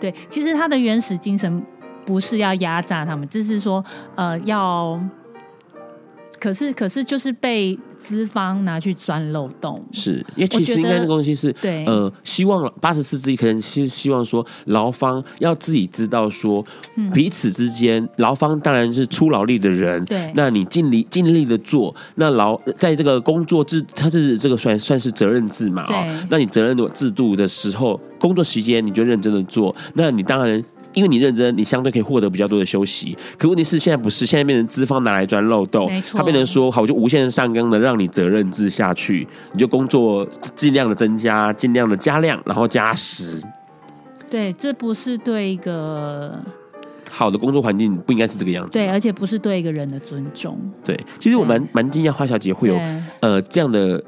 [0.00, 1.62] 对，其实他的原始精神
[2.04, 4.98] 不是要压榨他们，只是说呃要。
[6.44, 9.82] 可是，可是就是被资方拿去钻漏洞。
[9.92, 16.62] 是因为其实应该那个东西是对呃，希望八十四之一可能其实希望说劳方要自己知道说
[17.14, 30.62] 彼此之间，劳、嗯、方当然是出劳力的人，对，那你尽力尽力的做，那劳在这个工作制，它是这个算算是责任制嘛啊、哦，那你责任的制度的时候，工作时间你就认真的做，那你当然。
[30.94, 33.16] 因为你认真，你相对可以获得比较多的休息。
[33.36, 43.42] 可问题是现在不是，现在变成资方拿来钻漏洞，他变成说好，我就无限上纲的让你责任制下去，你就工作尽量的增加，尽量的加量，然后加时。
[44.30, 46.40] 对，这不是对一个
[47.10, 48.72] 好的工作环境，不应该是这个样子。
[48.72, 50.58] 对，而且不是对一个人的尊重。
[50.84, 52.80] 对，其实我蛮蛮惊讶，花小姐会有
[53.20, 54.02] 呃这样的。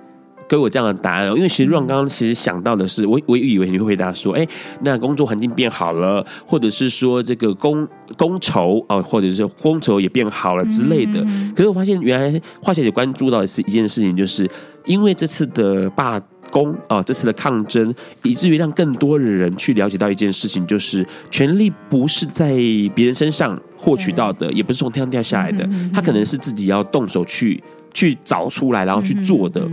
[0.48, 4.46] 给我这样的答案，哦因为其实 Ron 刚刚其实想到的是，我我以为你会回答说，哎，
[4.82, 7.86] 那工作环境变好了，或者是说这个工
[8.16, 11.24] 工酬啊，或者是工酬也变好了之类的。
[11.54, 14.48] 可是我发现，原来华小姐关注到的是一件事情，就是
[14.84, 16.20] 因为这次的罢
[16.50, 17.92] 工啊，这次的抗争，
[18.22, 22.54] 以至于让更多的人去了解到一件事情，就是权力不是在
[22.94, 27.62] 别人身上获取到的，也不是从天上掉下来的，他可能是自己要动手去。
[27.96, 29.66] 去找出来，然后去做的。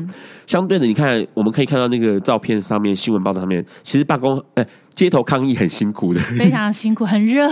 [0.48, 7.50] 相对的，你看，我们可以看到那个照片上面，新闻报道上面，其实罢工，呃，街头抗议很辛苦的，非常辛苦，很热，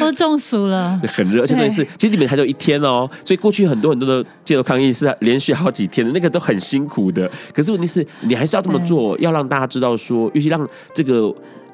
[0.00, 0.98] 都中暑了。
[1.12, 3.06] 很热，而且是，其实你们才有一天哦。
[3.22, 7.30] 所以过去很多很多的街头抗议是连续好几天的，那个都很辛苦的。
[7.52, 11.30] 可是问题是，你还是要这么做，要让大家知道说，尤其让这个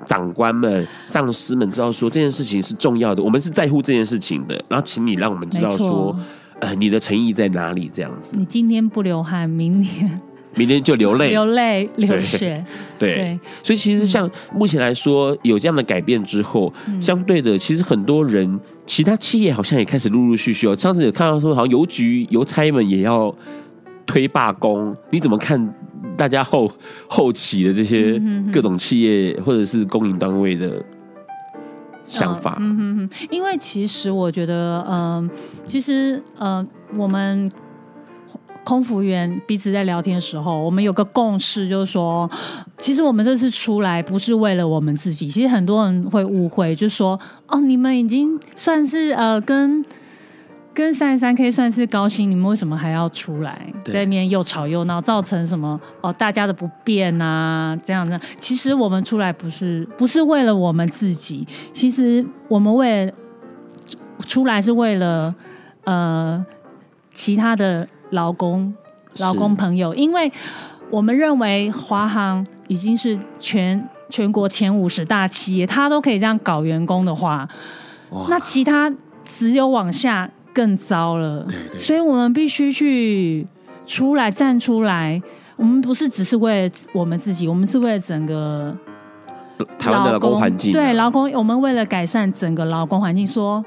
[0.07, 4.55] 长官们、上司们知道说，这件事情是重要的，我们是在乎这件事情的。
[4.69, 6.17] 然后，请你让我们知道说。
[6.61, 7.91] 呃，你的诚意在哪里？
[7.91, 10.21] 这样子，你今天不流汗，明年
[10.55, 12.63] 明天就 流泪，流泪流血。
[12.99, 20.77] 对，对，所以其实像目前来说，有这样的改变之后，嗯、相对的，其实很多人，其他企业好像也开始陆陆续续哦。
[20.77, 23.35] 上次有看到说，好像邮局邮差们也要
[24.05, 25.75] 推罢工，你怎么看？
[26.21, 26.71] 大家后
[27.09, 28.21] 后期的这些
[28.53, 30.85] 各种企业或者是公营单位的？
[32.07, 35.31] 想法，嗯哼哼，因为其实我觉得，嗯、呃，
[35.65, 36.67] 其实，呃，
[36.97, 37.51] 我们
[38.65, 42.29] 空服员彼此在聊天的时候，我们有个共识，就是说，
[42.79, 45.29] 其实我们这次出来不是为了我们自己。
[45.29, 49.83] 其实很多人会误会，就是说，哦，你们已经算是呃跟。
[50.73, 57.77] 跟三十三 K 算是高薪，你们为什么还要出来在那边又吵又闹，造成什么哦大家的不便啊？
[57.83, 63.13] 这样的，其实我们出来不是不是为了我们自己，其实我们为了
[64.27, 65.35] 出来是为了
[65.85, 66.45] 呃
[67.13, 68.73] 其他的劳工
[69.19, 70.33] 劳工朋友，因为
[70.89, 77.49] 我们认为华航已经是全全国前五十大企业，他都可以这样搞员工的话，
[78.29, 78.91] 那其他
[79.25, 80.31] 只有往下。
[80.53, 83.47] 更糟了，对对，所以我们必须去
[83.87, 85.21] 出来站出来。
[85.57, 88.75] 我们不是只是为了我们自己，我们是为了整个
[89.79, 90.73] 台湾的劳工环境。
[90.73, 93.63] 对，劳工，我们为了改善整个劳工环境，说，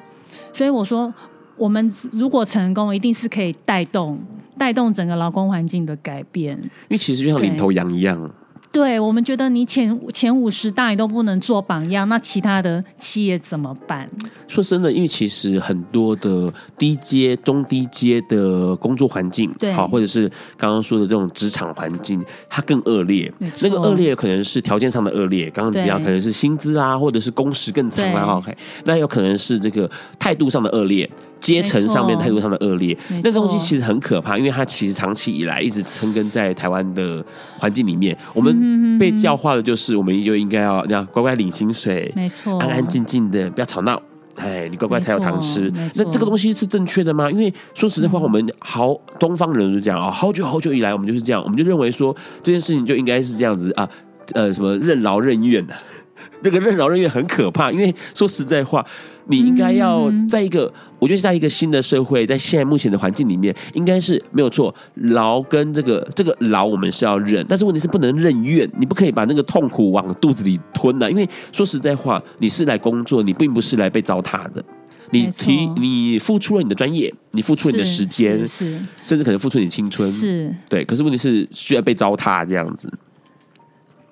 [0.53, 1.13] 所以我说，
[1.55, 4.19] 我们如果成功，一定是可以带动
[4.57, 6.57] 带动整个劳工环境的改变。
[6.57, 8.27] 因为其实就像领头羊一样。
[8.73, 14.09] 对，我们觉得你前前五十大你都不能做榜样，那其他的企业怎么办？
[14.47, 22.19] 说真的，因为其实很多的低阶、中低阶的工作环境，对，好，或者是刚刚说的这种职场环境，
[22.49, 23.31] 它更恶劣。
[23.61, 28.37] 那个恶劣可能是条件上的恶劣，刚刚提到可能是薪资啊，或者是工时更长啊。
[28.37, 31.07] OK，那有可能是这个态度上的恶劣。
[31.43, 37.23] 阶层上面态度上的恶劣，那东西其实很可怕，因为它其实长期以来一直生根在台湾的
[37.59, 38.17] 环境里面。
[38.33, 44.01] 我们被教化的就是，我们就应该要要乖乖领薪水，没错，安安静静的，不要吵闹。
[44.35, 45.69] 哎，你乖乖才有糖吃。
[45.95, 47.29] 那这个东西是正确的吗？
[47.29, 53.87] 因为说实在话，我们好东方人就这样啊，好久好久以来，我们就是这样，我们就认为说这件事情就应该是这样子啊，
[54.33, 55.75] 呃，什么任劳任怨的。
[56.41, 58.85] 那个任劳任怨很可怕，因为说实在话，
[59.27, 64.73] 你应该要在一个，我觉得在一个新的社会，在现在目前的环境里面，应该是没有错。
[64.95, 71.09] 劳跟这个这个劳，我们是要忍，但是问题是不能任怨，你不可以把那个痛苦往肚子里吞啊。
[71.09, 74.63] 因为说实在话，你是来工作，你并不是来被糟蹋的。
[75.11, 80.83] 你提，你付出了你的专业，你付出了你的时间，是，甚至可能付出你青春，是对。
[80.85, 82.91] 可是问题是需要被糟蹋这样子。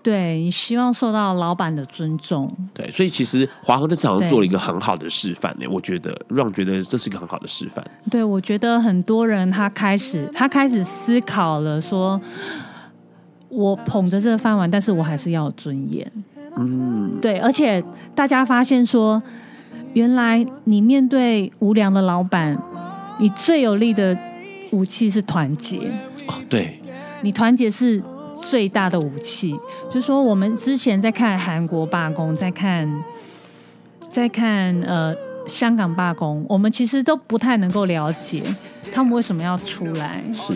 [0.04, 2.52] 对，你希望受到老板的尊重。
[2.74, 5.66] 对，所以其实华航这次好像做了一个很好的示范呢。
[5.70, 7.86] 我觉得让觉得这是一个很好的示范。
[8.10, 12.20] 对，我觉得很多人他开始他开始思考了，说
[13.50, 16.12] 我捧着这个饭碗，但是我还是要有尊严。
[16.58, 17.84] 嗯，对，而且
[18.16, 19.22] 大家发现说，
[19.94, 22.58] 原来你面对无良的老板，
[23.20, 24.18] 你最有力的
[24.72, 25.78] 武器是团结。
[26.28, 26.80] 哦，对，
[27.22, 28.02] 你团结是
[28.52, 29.58] 最大的武器。
[29.90, 33.04] 就是说，我们之前在看韩国罢工，在看，
[34.10, 35.16] 在看呃
[35.48, 38.44] 香港罢工，我们其实都不太能够了解
[38.94, 40.22] 他们为什么要出来。
[40.34, 40.54] 是，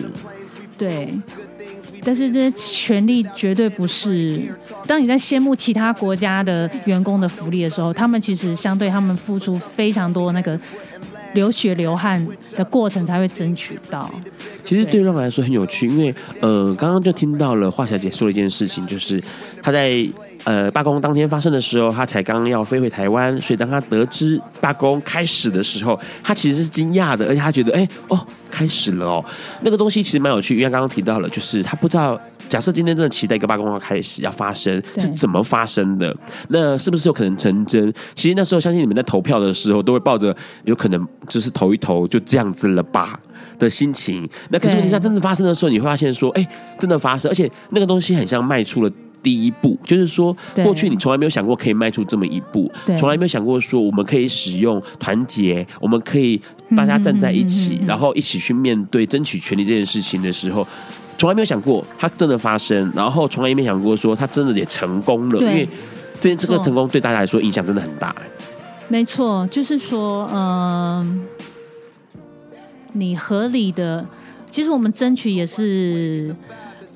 [0.76, 1.18] 对。
[2.04, 4.46] 但是这些权利绝对不是。
[4.86, 10.60] 当你在羡慕其他国家的员工的福利的时候，他们其实相对他们付出非常多那个
[11.36, 12.26] 流血流汗
[12.56, 14.10] 的过程才会争取到。
[14.64, 19.22] 其实对让来说很有趣，因为呃，刚刚就听到了华小姐说了一件事情，就是
[19.62, 20.04] 她在。
[20.46, 29.24] 呃，罢工当天发生的时候，他才刚要飞回台湾，所以当他得知罢工开始的时候，他其实是惊讶的，而且他觉得，哎、欸，哦，开始了哦，
[29.62, 32.16] 那个东西其实蛮有趣，因为刚刚提到了，就是他不知道，
[32.48, 36.16] 假设今天真的期待一个罢工要开始要发生，是怎么发生的？
[36.46, 37.92] 那是不是有可能成真？
[38.14, 40.32] 其实那时候相信你们在投票的时候，都会抱着
[40.62, 43.18] 有可能就是投一投就这样子了吧
[43.58, 44.28] 的心情。
[44.50, 48.92] 那可是问题是，真正发生的时候，你会发现说，哎、欸，真的发生，而且那个东西很像迈出了。
[49.26, 56.40] 第一步就是说，过去你从来没有想过可以迈出这么一步，从来没有想过说我们可以使用团结，我们可以
[56.76, 60.64] 大家站在一起，然后一起去面对争取权利这件事情的时候，
[61.18, 65.68] 从来没有想过它真的发生，然后从来也没想过说它真的也成功了，因为
[66.20, 68.14] 这件这个成功对大家来说影响真的很大。
[68.86, 71.26] 没错，就是说，嗯、
[72.14, 72.20] 呃，
[72.92, 74.06] 你合理的，
[74.48, 76.32] 其实我们争取也是。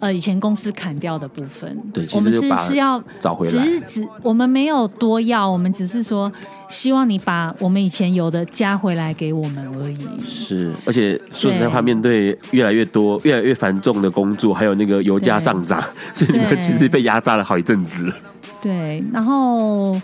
[0.00, 6.32] 呃，以前公司砍掉的部分，对，我们是是要找回来，只是只我们没有多要，我们只是说
[6.70, 9.98] 希望你把我们以前有的加回来给我们而已。
[10.26, 15.84] 是，而且说实在话，面对越来越多、越来越繁重的工作，还有那个油价上涨，
[16.14, 18.10] 所以你们其实被压榨了好一阵子。
[18.62, 20.00] 对，然后，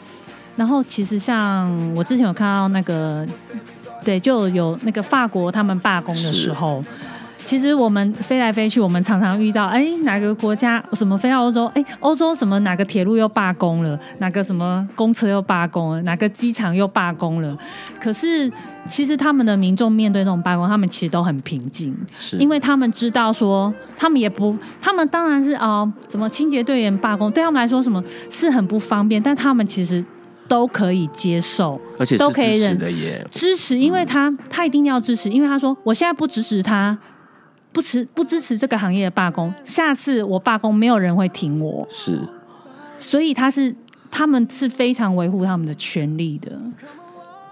[0.57, 3.27] 然后其实像我之前有看到那个，
[4.05, 6.85] 对，就有那个法国他们罢工的时候。
[7.47, 17.57] 其实我们飞来飞去，我们常常遇到，哎，哪个国家什么飞到欧洲，哎，欧洲什么哪个铁路又罢工了，哪个什么公车又罢工了，哪个机场又罢工了。
[18.01, 18.51] 可是
[18.89, 21.97] 其实他们的民众面对那种罢工，他们其实都很平静，
[22.33, 30.05] 因为他们知道说，他们也不，他们当然是哦，什么清洁队员罢工，对他们来说什么是很不方便，但他们其实
[30.49, 32.77] 都可以接受，而且都可以忍
[33.31, 36.99] 支持，因为他、嗯、他一定要支持，因为他说我现在不支持他。
[37.77, 41.87] 不支不支持这个行业的罢工，下次我罢工没有人会挺我。
[41.91, 42.19] 是，
[42.99, 43.75] 所以他是
[44.11, 46.51] 他们是非常维护他们的权利的。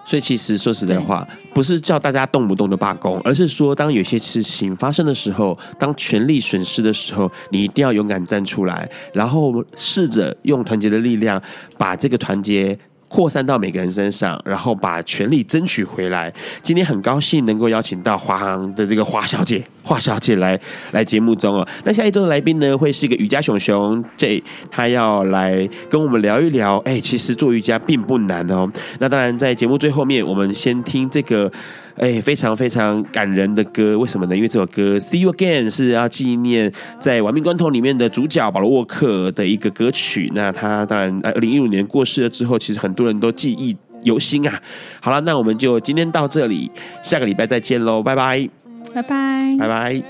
[0.06, 11.38] 所以其实说实在话，不是叫大家动不动就罢工，而是说当有些事情发生的时候，当权利损失的时候，你一定要勇敢站出来，然后试着用团结的力量
[11.76, 12.78] 把这个团结。
[13.14, 16.34] 扩散到每个人身上，然后把权力争取回来。
[16.62, 20.58] 今天很高兴能够邀请到华航的这个华小姐，华小姐来
[20.90, 21.64] 来节目中哦。
[21.84, 26.78] 那下一周的来宾呢，会是一个瑜伽熊熊 J，他要来跟我们聊一聊。
[26.78, 28.68] 哎，其实做瑜伽并不难哦。
[28.98, 31.48] 那当然，在节目最后面，我们先听这个。
[31.97, 34.34] 哎，非常非常感人的歌，为什么呢？
[34.34, 40.28] 因为这首歌《See You Again》是要纪念在《亡命关头》里面的主角保罗沃克的一个歌曲。
[40.34, 44.61] 那他当然，二零一五年过世了之后，其实很多人都记忆犹新啊。
[45.01, 46.68] 好了，那我们就今天到这里，
[47.05, 48.49] 下个礼拜再见喽，拜拜，
[48.92, 50.03] 拜拜，拜拜。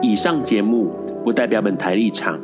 [0.00, 2.38] 以上节目不代表本台立场。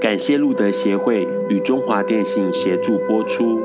[0.00, 3.60] 感谢路德协会与中华电信协助播出。